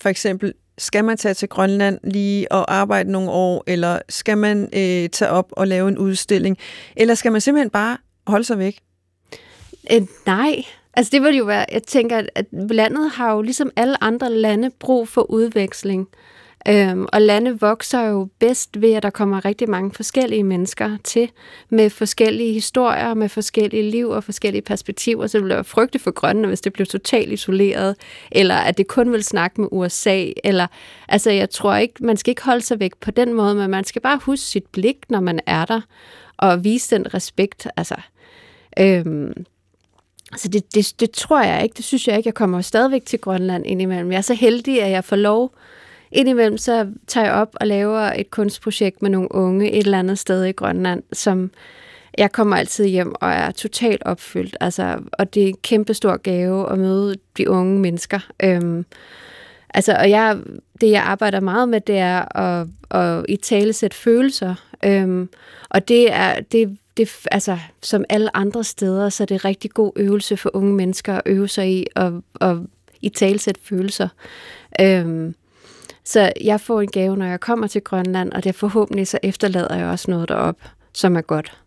for 0.00 0.08
eksempel, 0.08 0.54
skal 0.78 1.04
man 1.04 1.16
tage 1.16 1.34
til 1.34 1.48
Grønland 1.48 1.98
lige 2.04 2.52
og 2.52 2.74
arbejde 2.74 3.12
nogle 3.12 3.30
år, 3.30 3.64
eller 3.66 3.98
skal 4.08 4.38
man 4.38 4.62
øh, 4.62 5.08
tage 5.08 5.30
op 5.30 5.48
og 5.52 5.66
lave 5.66 5.88
en 5.88 5.98
udstilling, 5.98 6.58
eller 6.96 7.14
skal 7.14 7.32
man 7.32 7.40
simpelthen 7.40 7.70
bare 7.70 7.96
holde 8.26 8.44
sig 8.44 8.58
væk? 8.58 8.78
Øh, 9.92 10.02
nej, 10.26 10.64
altså 10.94 11.10
det 11.10 11.22
vil 11.22 11.36
jo 11.36 11.44
være, 11.44 11.66
jeg 11.72 11.82
tænker, 11.82 12.22
at 12.34 12.46
landet 12.52 13.10
har 13.10 13.34
jo 13.34 13.42
ligesom 13.42 13.70
alle 13.76 14.04
andre 14.04 14.32
lande 14.32 14.70
brug 14.78 15.08
for 15.08 15.30
udveksling. 15.30 16.08
Øhm, 16.70 17.06
og 17.12 17.22
lande 17.22 17.60
vokser 17.60 18.00
jo 18.00 18.28
bedst 18.38 18.80
ved, 18.80 18.92
at 18.92 19.02
der 19.02 19.10
kommer 19.10 19.44
rigtig 19.44 19.70
mange 19.70 19.92
forskellige 19.92 20.42
mennesker 20.42 20.96
til, 21.04 21.30
med 21.70 21.90
forskellige 21.90 22.52
historier, 22.52 23.14
med 23.14 23.28
forskellige 23.28 23.90
liv 23.90 24.08
og 24.08 24.24
forskellige 24.24 24.62
perspektiver. 24.62 25.26
Så 25.26 25.38
det 25.38 25.44
ville 25.44 25.54
være 25.54 25.64
frygte 25.64 25.98
for 25.98 26.10
Grønland, 26.10 26.46
hvis 26.46 26.60
det 26.60 26.72
blev 26.72 26.86
totalt 26.86 27.32
isoleret, 27.32 27.96
eller 28.32 28.54
at 28.54 28.78
det 28.78 28.86
kun 28.86 29.12
vil 29.12 29.24
snakke 29.24 29.60
med 29.60 29.68
USA. 29.72 30.26
Eller, 30.44 30.66
altså, 31.08 31.30
jeg 31.30 31.50
tror 31.50 31.76
ikke, 31.76 31.94
man 32.00 32.16
skal 32.16 32.30
ikke 32.30 32.44
holde 32.44 32.64
sig 32.64 32.80
væk 32.80 32.92
på 33.00 33.10
den 33.10 33.34
måde, 33.34 33.54
men 33.54 33.70
man 33.70 33.84
skal 33.84 34.02
bare 34.02 34.20
huske 34.22 34.44
sit 34.44 34.66
blik, 34.72 34.96
når 35.08 35.20
man 35.20 35.40
er 35.46 35.64
der, 35.64 35.80
og 36.36 36.64
vise 36.64 36.96
den 36.96 37.14
respekt. 37.14 37.66
Altså, 37.76 37.94
øhm, 38.78 39.32
Altså 40.32 40.48
det, 40.48 40.74
det, 40.74 40.94
det 41.00 41.10
tror 41.10 41.42
jeg 41.42 41.62
ikke, 41.62 41.74
det 41.76 41.84
synes 41.84 42.08
jeg 42.08 42.16
ikke. 42.16 42.28
Jeg 42.28 42.34
kommer 42.34 42.60
stadigvæk 42.60 43.06
til 43.06 43.18
Grønland 43.18 43.66
indimellem. 43.66 44.12
Jeg 44.12 44.18
er 44.18 44.22
så 44.22 44.34
heldig, 44.34 44.82
at 44.82 44.90
jeg 44.90 45.04
får 45.04 45.16
lov 45.16 45.52
indimellem 46.12 46.58
så 46.58 46.86
tager 47.06 47.26
jeg 47.26 47.34
op 47.34 47.54
og 47.60 47.66
laver 47.66 48.00
et 48.00 48.30
kunstprojekt 48.30 49.02
med 49.02 49.10
nogle 49.10 49.34
unge 49.34 49.72
et 49.72 49.78
eller 49.78 49.98
andet 49.98 50.18
sted 50.18 50.44
i 50.44 50.52
Grønland, 50.52 51.02
som 51.12 51.50
jeg 52.18 52.32
kommer 52.32 52.56
altid 52.56 52.86
hjem 52.86 53.14
og 53.20 53.30
er 53.30 53.50
totalt 53.50 54.02
opfyldt. 54.04 54.56
Altså, 54.60 54.98
og 55.12 55.34
det 55.34 55.42
er 55.42 55.48
en 55.48 55.56
kæmpe 55.62 55.94
stor 55.94 56.16
gave 56.16 56.72
at 56.72 56.78
møde 56.78 57.16
de 57.36 57.50
unge 57.50 57.80
mennesker. 57.80 58.18
Øhm, 58.42 58.84
altså, 59.74 59.96
og 59.98 60.10
jeg, 60.10 60.38
det, 60.80 60.90
jeg 60.90 61.02
arbejder 61.02 61.40
meget 61.40 61.68
med, 61.68 61.80
det 61.80 61.98
er 61.98 62.38
at, 62.38 62.66
at 62.90 63.24
i 63.28 63.36
tale 63.36 63.72
sætte 63.72 63.96
følelser. 63.96 64.54
Øhm, 64.84 65.28
og 65.70 65.88
det 65.88 66.12
er, 66.12 66.40
det, 66.40 66.78
det, 66.96 67.10
altså, 67.30 67.58
som 67.82 68.04
alle 68.08 68.36
andre 68.36 68.64
steder, 68.64 69.08
så 69.08 69.24
er 69.24 69.26
det 69.26 69.34
en 69.34 69.44
rigtig 69.44 69.70
god 69.70 69.92
øvelse 69.96 70.36
for 70.36 70.50
unge 70.54 70.74
mennesker 70.74 71.14
at 71.14 71.22
øve 71.26 71.48
sig 71.48 71.70
i 71.70 71.86
at, 71.96 72.12
at 72.40 72.56
i 73.00 73.08
talsæt 73.08 73.58
følelser. 73.62 74.08
Øhm, 74.80 75.34
så 76.08 76.32
jeg 76.40 76.60
får 76.60 76.80
en 76.80 76.90
gave, 76.90 77.16
når 77.16 77.26
jeg 77.26 77.40
kommer 77.40 77.66
til 77.66 77.82
Grønland, 77.82 78.32
og 78.32 78.44
det 78.44 78.54
forhåbentlig 78.54 79.06
så 79.06 79.18
efterlader 79.22 79.76
jeg 79.76 79.86
også 79.86 80.10
noget 80.10 80.28
derop, 80.28 80.56
som 80.92 81.16
er 81.16 81.20
godt. 81.20 81.58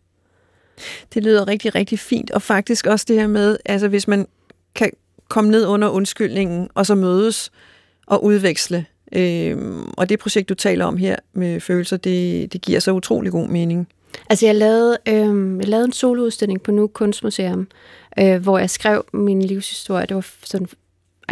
Det 1.13 1.23
lyder 1.23 1.47
rigtig, 1.47 1.75
rigtig 1.75 1.99
fint, 1.99 2.31
og 2.31 2.41
faktisk 2.41 2.87
også 2.87 3.05
det 3.07 3.15
her 3.15 3.27
med, 3.27 3.57
altså 3.65 3.87
hvis 3.87 4.07
man 4.07 4.27
kan 4.75 4.91
komme 5.27 5.51
ned 5.51 5.65
under 5.65 5.89
undskyldningen, 5.89 6.69
og 6.73 6.85
så 6.85 6.95
mødes 6.95 7.51
og 8.07 8.23
udveksle. 8.23 8.85
Øhm, 9.11 9.89
og 9.97 10.09
det 10.09 10.19
projekt, 10.19 10.49
du 10.49 10.55
taler 10.55 10.85
om 10.85 10.97
her 10.97 11.15
med 11.33 11.59
følelser, 11.59 11.97
det, 11.97 12.53
det 12.53 12.61
giver 12.61 12.79
så 12.79 12.91
utrolig 12.91 13.31
god 13.31 13.47
mening. 13.47 13.87
Altså 14.29 14.45
jeg 14.45 14.55
lavede, 14.55 14.97
øh, 15.07 15.57
jeg 15.59 15.67
lavede 15.67 15.85
en 15.85 15.93
soloudstilling 15.93 16.61
på 16.61 16.71
Nuuk 16.71 16.91
Kunstmuseum, 16.93 17.67
øh, 18.19 18.41
hvor 18.41 18.57
jeg 18.59 18.69
skrev 18.69 19.05
min 19.13 19.41
livshistorie. 19.41 20.05
Det 20.05 20.15
var 20.15 20.27
sådan 20.43 20.67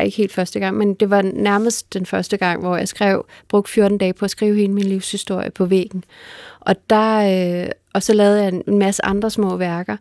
ikke 0.02 0.18
helt 0.18 0.34
første 0.34 0.60
gang, 0.60 0.78
men 0.78 0.94
det 0.94 1.10
var 1.10 1.22
nærmest 1.22 1.94
den 1.94 2.06
første 2.06 2.38
gang, 2.38 2.62
hvor 2.62 2.78
jeg 2.78 2.88
skrev, 2.88 3.26
brugte 3.48 3.72
14 3.72 3.98
dage 3.98 4.14
på 4.14 4.26
at 4.26 4.32
skrive 4.32 4.56
hele 4.56 4.74
min 4.74 4.84
livshistorie 4.84 5.50
på 5.50 5.66
væggen. 5.66 6.04
Og, 6.60 6.76
der, 6.90 7.64
øh, 7.64 7.70
og 7.94 8.04
så 8.04 8.14
lavede 8.14 8.44
jeg 8.44 8.54
en 8.68 8.80
masse 8.80 9.06
andre 9.06 9.30
små 9.30 9.58
værker, 9.58 9.98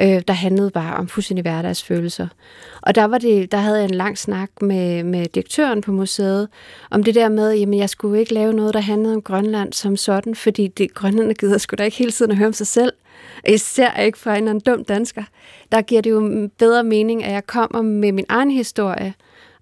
øh, 0.00 0.22
der 0.28 0.32
handlede 0.32 0.70
bare 0.70 0.96
om 0.96 1.08
fuldstændig 1.08 1.42
hverdagsfølelser. 1.42 2.28
Og 2.82 2.94
der, 2.94 3.04
var 3.04 3.18
det, 3.18 3.52
der 3.52 3.58
havde 3.58 3.76
jeg 3.76 3.84
en 3.84 3.94
lang 3.94 4.18
snak 4.18 4.50
med, 4.60 5.04
med 5.04 5.26
direktøren 5.26 5.80
på 5.80 5.92
museet, 5.92 6.48
om 6.90 7.02
det 7.02 7.14
der 7.14 7.28
med, 7.28 7.54
jamen 7.54 7.78
jeg 7.78 7.90
skulle 7.90 8.20
ikke 8.20 8.34
lave 8.34 8.52
noget, 8.52 8.74
der 8.74 8.80
handlede 8.80 9.14
om 9.14 9.22
Grønland 9.22 9.72
som 9.72 9.96
sådan, 9.96 10.34
fordi 10.34 10.68
det, 10.68 10.94
Grønland 10.94 11.34
gider 11.34 11.58
sgu 11.58 11.74
da 11.78 11.84
ikke 11.84 11.96
hele 11.96 12.12
tiden 12.12 12.30
at 12.30 12.38
høre 12.38 12.46
om 12.46 12.52
sig 12.52 12.66
selv. 12.66 12.92
Især 13.48 13.96
ikke 13.96 14.18
fra 14.18 14.36
en 14.36 14.60
dum 14.60 14.84
dansker. 14.84 15.22
Der 15.72 15.82
giver 15.82 16.02
det 16.02 16.10
jo 16.10 16.48
bedre 16.58 16.84
mening, 16.84 17.24
at 17.24 17.32
jeg 17.32 17.46
kommer 17.46 17.82
med 17.82 18.12
min 18.12 18.24
egen 18.28 18.50
historie, 18.50 19.14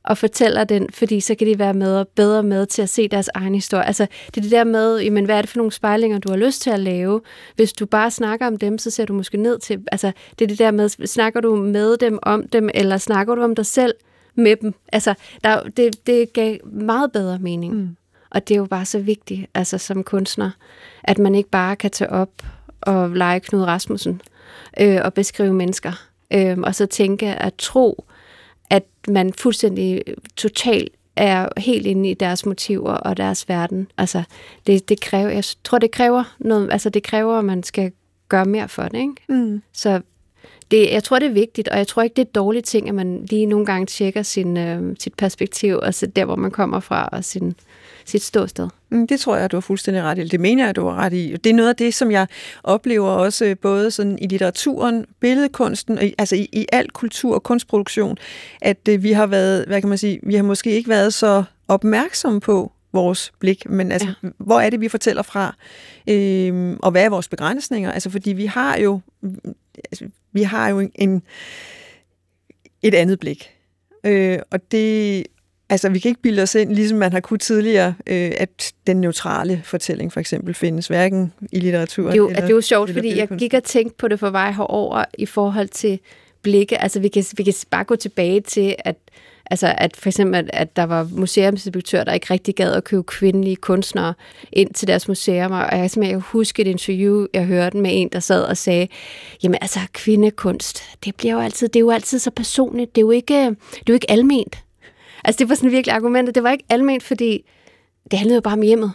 og 0.05 0.19
fortæller 0.19 0.65
den, 0.65 0.89
fordi 0.93 1.21
så 1.21 1.35
kan 1.35 1.47
de 1.47 1.59
være 1.59 1.75
med 1.75 1.97
og 1.97 2.09
bedre 2.09 2.43
med 2.43 2.67
til 2.67 2.83
at 2.83 2.89
se 2.89 3.09
deres 3.09 3.31
egen 3.35 3.55
historie. 3.55 3.87
Altså, 3.87 4.07
det 4.27 4.37
er 4.37 4.41
det 4.41 4.51
der 4.51 4.65
med, 4.65 5.01
jamen, 5.01 5.25
hvad 5.25 5.37
er 5.37 5.41
det 5.41 5.51
for 5.51 5.59
nogle 5.59 5.73
spejlinger, 5.73 6.19
du 6.19 6.29
har 6.29 6.37
lyst 6.37 6.63
til 6.63 6.71
at 6.71 6.81
lave? 6.81 7.21
Hvis 7.57 7.73
du 7.73 7.87
bare 7.87 8.11
snakker 8.11 8.47
om 8.47 8.57
dem, 8.57 8.79
så 8.79 8.91
ser 8.91 9.05
du 9.05 9.13
måske 9.13 9.37
ned 9.37 9.59
til, 9.59 9.81
altså, 9.93 10.13
det 10.39 10.45
er 10.45 10.49
det 10.49 10.59
der 10.59 10.71
med, 10.71 10.89
snakker 11.07 11.41
du 11.41 11.57
med 11.57 11.97
dem 11.97 12.19
om 12.23 12.49
dem, 12.49 12.71
eller 12.75 12.99
snakker 12.99 13.35
du 13.35 13.43
om 13.43 13.55
dig 13.55 13.67
selv 13.67 13.95
med 14.35 14.57
dem? 14.57 14.75
Altså, 14.93 15.15
der, 15.45 15.63
det, 15.63 16.07
det 16.07 16.33
gav 16.33 16.57
meget 16.65 17.13
bedre 17.13 17.39
mening. 17.39 17.75
Mm. 17.75 17.97
Og 18.31 18.49
det 18.49 18.55
er 18.55 18.59
jo 18.59 18.67
bare 18.67 18.85
så 18.85 18.99
vigtigt, 18.99 19.47
altså 19.55 19.79
som 19.79 20.05
kunstner, 20.05 20.51
at 21.05 21.19
man 21.19 21.35
ikke 21.35 21.51
bare 21.51 21.77
kan 21.77 21.91
tage 21.91 22.11
op 22.11 22.31
og 22.81 23.11
lege 23.11 23.41
Knud 23.41 23.63
Rasmussen 23.63 24.21
øh, 24.81 25.01
og 25.05 25.15
beskrive 25.15 25.55
mennesker, 25.55 25.93
øh, 26.33 26.59
og 26.59 26.75
så 26.75 26.87
tænke 26.87 27.27
at 27.27 27.55
tro, 27.59 28.05
at 28.71 28.85
man 29.09 29.33
fuldstændig 29.33 30.03
totalt 30.37 30.93
er 31.17 31.49
helt 31.57 31.87
inde 31.87 32.11
i 32.11 32.15
deres 32.15 32.47
motiver 32.47 32.93
og 32.93 33.17
deres 33.17 33.49
verden. 33.49 33.87
Altså, 33.99 34.23
det, 34.67 34.89
det 34.89 35.01
kræver, 35.01 35.29
jeg 35.31 35.45
tror, 35.65 35.79
det 35.79 35.91
kræver 35.91 36.35
noget, 36.39 36.73
altså 36.73 36.91
det 36.91 37.03
kræver, 37.03 37.39
at 37.39 37.45
man 37.45 37.63
skal 37.63 37.93
gøre 38.29 38.45
mere 38.45 38.69
for 38.69 38.83
det, 38.83 38.99
ikke? 38.99 39.15
Mm. 39.29 39.63
Så 39.73 40.01
det, 40.71 40.93
jeg 40.93 41.05
tror, 41.05 41.19
det 41.19 41.27
er 41.27 41.33
vigtigt, 41.33 41.69
og 41.69 41.79
jeg 41.79 41.87
tror 41.87 42.03
ikke, 42.03 42.15
det 42.15 42.23
er 42.23 42.27
et 42.27 42.35
dårligt 42.35 42.67
ting, 42.67 42.89
at 42.89 42.95
man 42.95 43.27
lige 43.31 43.47
nogle 43.47 43.67
gange 43.67 43.87
tjekker 43.87 44.23
sin, 44.23 44.57
øh, 44.57 44.97
sit 44.99 45.15
perspektiv, 45.15 45.79
og 45.83 45.95
så 45.95 46.07
der, 46.07 46.25
hvor 46.25 46.37
man 46.37 46.51
kommer 46.51 46.81
fra, 46.81 47.09
og 47.13 47.25
sin, 47.25 47.55
sit 48.05 48.23
ståsted. 48.23 48.69
Mm, 48.91 49.07
det 49.07 49.21
tror 49.21 49.37
jeg, 49.37 49.51
du 49.51 49.57
har 49.57 49.61
fuldstændig 49.61 50.03
ret 50.03 50.19
i. 50.19 50.25
Det 50.25 50.41
mener 50.41 50.65
jeg, 50.65 50.77
du 50.77 50.87
har 50.87 50.97
ret 50.97 51.13
i. 51.13 51.37
Det 51.37 51.51
er 51.51 51.55
noget 51.55 51.69
af 51.69 51.77
det, 51.77 51.95
som 51.95 52.11
jeg 52.11 52.27
oplever 52.63 53.09
også 53.09 53.45
øh, 53.45 53.57
både 53.59 53.91
sådan 53.91 54.19
i 54.19 54.27
litteraturen, 54.27 55.07
billedkunsten, 55.21 55.99
altså 56.19 56.37
i, 56.37 56.49
i 56.53 56.67
al 56.73 56.91
kultur 56.91 57.35
og 57.35 57.43
kunstproduktion, 57.43 58.19
at 58.61 58.89
øh, 58.89 59.03
vi 59.03 59.13
har 59.13 59.27
været, 59.27 59.65
hvad 59.67 59.81
kan 59.81 59.89
man 59.89 59.99
sige, 59.99 60.21
vi 60.23 60.35
har 60.35 60.43
måske 60.43 60.71
ikke 60.71 60.89
været 60.89 61.15
så 61.15 61.45
opmærksomme 61.69 62.41
på 62.41 62.73
vores 62.93 63.33
blik, 63.39 63.71
men 63.71 63.93
altså, 63.93 64.09
ja. 64.23 64.29
hvor 64.39 64.61
er 64.61 64.71
det, 64.71 64.81
vi 64.81 64.89
fortæller 64.89 65.23
fra, 65.23 65.57
øhm, 66.09 66.77
og 66.83 66.91
hvad 66.91 67.05
er 67.05 67.09
vores 67.09 67.29
begrænsninger? 67.29 67.93
Altså, 67.93 68.11
fordi 68.11 68.33
vi 68.33 68.47
har 68.47 68.79
jo, 68.79 69.01
altså, 69.91 70.05
vi 70.33 70.43
har 70.43 70.69
jo 70.69 70.89
en, 70.95 71.23
et 72.83 72.95
andet 72.95 73.21
blik. 73.21 73.51
Øh, 74.05 74.39
og 74.51 74.73
det, 74.73 75.27
altså, 75.75 75.89
vi 75.89 75.99
kan 75.99 76.09
ikke 76.09 76.23
bilde 76.23 76.43
os 76.43 76.55
ind, 76.55 76.75
ligesom 76.75 76.99
man 76.99 77.13
har 77.13 77.21
kunnet 77.21 77.41
tidligere, 77.41 77.95
øh, 78.07 78.33
at 78.37 78.73
den 78.87 78.97
neutrale 78.97 79.61
fortælling 79.65 80.13
for 80.13 80.21
eksempel 80.21 80.55
findes, 80.55 80.87
hverken 80.87 81.33
i 81.53 81.61
litteraturen 81.61 82.09
det 82.09 82.15
er 82.15 82.17
jo, 82.17 82.29
eller, 82.29 82.41
Det 82.41 82.51
er 82.51 82.55
jo 82.55 82.61
sjovt, 82.61 82.91
fordi 82.91 83.17
jeg 83.17 83.29
gik 83.29 83.55
og 83.55 83.65
tænkte 83.65 83.97
på 83.99 84.09
det 84.09 84.21
for 84.21 84.31
vej 84.31 84.51
herover 84.53 85.05
i 85.19 85.27
forhold 85.27 85.69
til 85.69 85.99
blikke. 86.43 86.83
Altså, 86.83 87.01
vi 87.01 87.09
kan, 87.09 87.25
vi 87.37 87.43
kan 87.43 87.55
bare 87.71 87.85
gå 87.85 87.97
tilbage 87.97 88.41
til, 88.41 88.75
at 88.79 88.97
Altså 89.51 89.75
at 89.79 89.97
for 89.97 90.09
eksempel, 90.09 90.39
at, 90.39 90.51
at 90.53 90.77
der 90.77 90.83
var 90.83 91.09
museumsinspektører, 91.13 92.05
der 92.05 92.13
ikke 92.13 92.27
rigtig 92.31 92.55
gad 92.55 92.73
at 92.73 92.85
købe 92.85 93.03
kvindelige 93.03 93.57
kunstnere 93.57 94.15
ind 94.53 94.75
til 94.75 94.89
deres 94.89 95.09
museum. 95.09 95.53
Og 95.53 95.79
jeg 95.79 95.91
kan 95.91 96.03
jeg 96.03 96.19
huske 96.19 96.63
et 96.63 96.69
interview, 96.69 97.27
jeg 97.35 97.45
hørte 97.45 97.77
med 97.77 97.91
en, 97.95 98.09
der 98.13 98.21
sad 98.21 98.43
og 98.43 98.57
sagde, 98.57 98.89
jamen 99.43 99.59
altså 99.61 99.79
kvindekunst, 99.93 100.83
det 101.05 101.15
bliver 101.15 101.35
jo 101.35 101.41
altid, 101.41 101.69
det 101.69 101.77
er 101.77 101.81
jo 101.81 101.91
altid 101.91 102.19
så 102.19 102.31
personligt, 102.31 102.95
det 102.95 103.01
er 103.01 103.05
jo 103.05 103.11
ikke, 103.11 103.35
det 103.35 103.57
er 103.77 103.85
jo 103.89 103.95
ikke 103.95 104.11
alment. 104.11 104.64
Altså 105.25 105.39
det 105.39 105.49
var 105.49 105.55
sådan 105.55 105.71
virkelig 105.71 105.95
argumentet, 105.95 106.35
det 106.35 106.43
var 106.43 106.51
ikke 106.51 106.65
alment, 106.69 107.03
fordi 107.03 107.45
det 108.11 108.19
handlede 108.19 108.37
jo 108.37 108.41
bare 108.41 108.55
om 108.55 108.63
hjemmet. 108.63 108.93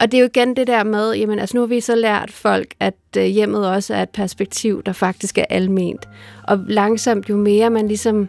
Og 0.00 0.12
det 0.12 0.18
er 0.18 0.20
jo 0.20 0.26
igen 0.26 0.56
det 0.56 0.66
der 0.66 0.84
med, 0.84 1.12
jamen 1.12 1.38
altså 1.38 1.56
nu 1.56 1.60
har 1.60 1.66
vi 1.66 1.80
så 1.80 1.94
lært 1.94 2.30
folk, 2.30 2.74
at 2.80 2.94
øh, 3.16 3.24
hjemmet 3.24 3.68
også 3.68 3.94
er 3.94 4.02
et 4.02 4.10
perspektiv, 4.10 4.82
der 4.82 4.92
faktisk 4.92 5.38
er 5.38 5.44
alment. 5.50 6.08
Og 6.48 6.58
langsomt, 6.68 7.28
jo 7.28 7.36
mere 7.36 7.70
man 7.70 7.88
ligesom 7.88 8.28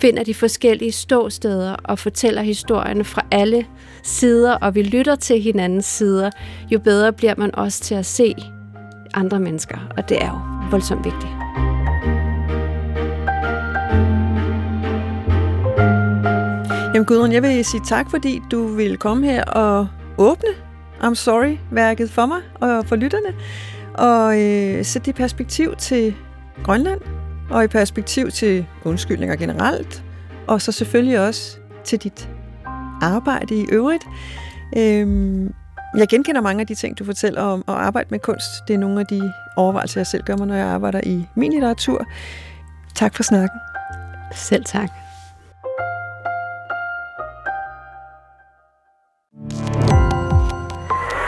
finder 0.00 0.24
de 0.24 0.34
forskellige 0.34 0.92
ståsteder 0.92 1.72
og 1.84 1.98
fortæller 1.98 2.42
historierne 2.42 3.04
fra 3.04 3.26
alle 3.30 3.66
sider, 4.02 4.52
og 4.52 4.74
vi 4.74 4.82
lytter 4.82 5.16
til 5.16 5.40
hinandens 5.40 5.86
sider, 5.86 6.30
jo 6.70 6.78
bedre 6.78 7.12
bliver 7.12 7.34
man 7.36 7.54
også 7.54 7.80
til 7.80 7.94
at 7.94 8.06
se 8.06 8.34
andre 9.14 9.40
mennesker, 9.40 9.78
og 9.96 10.08
det 10.08 10.22
er 10.22 10.28
jo 10.28 10.70
voldsomt 10.70 11.04
vigtigt. 11.04 11.69
Jamen 16.94 17.06
Gudrun, 17.06 17.32
jeg 17.32 17.42
vil 17.42 17.64
sige 17.64 17.82
tak, 17.86 18.10
fordi 18.10 18.42
du 18.50 18.66
ville 18.66 18.96
komme 18.96 19.26
her 19.26 19.44
og 19.44 19.88
åbne 20.18 20.48
I'm 21.02 21.14
Sorry-værket 21.14 22.10
for 22.10 22.26
mig 22.26 22.40
og 22.54 22.86
for 22.86 22.96
lytterne, 22.96 23.34
og 23.94 24.40
øh, 24.40 24.84
sætte 24.84 25.06
det 25.06 25.08
i 25.08 25.12
perspektiv 25.12 25.76
til 25.76 26.14
Grønland, 26.64 27.00
og 27.50 27.64
i 27.64 27.66
perspektiv 27.66 28.30
til 28.30 28.66
undskyldninger 28.84 29.36
generelt, 29.36 30.04
og 30.46 30.62
så 30.62 30.72
selvfølgelig 30.72 31.20
også 31.20 31.58
til 31.84 31.98
dit 31.98 32.28
arbejde 33.02 33.54
i 33.54 33.66
øvrigt. 33.72 34.04
Øhm, 34.76 35.54
jeg 35.96 36.08
genkender 36.08 36.40
mange 36.40 36.60
af 36.60 36.66
de 36.66 36.74
ting, 36.74 36.98
du 36.98 37.04
fortæller 37.04 37.42
om 37.42 37.64
at 37.68 37.74
arbejde 37.74 38.08
med 38.10 38.18
kunst. 38.18 38.48
Det 38.68 38.74
er 38.74 38.78
nogle 38.78 39.00
af 39.00 39.06
de 39.06 39.32
overvejelser, 39.56 40.00
jeg 40.00 40.06
selv 40.06 40.22
gør 40.22 40.36
mig, 40.36 40.46
når 40.46 40.54
jeg 40.54 40.66
arbejder 40.66 41.00
i 41.06 41.26
min 41.34 41.52
litteratur. 41.52 42.06
Tak 42.94 43.16
for 43.16 43.22
snakken. 43.22 43.58
Selv 44.34 44.64
tak. 44.64 44.90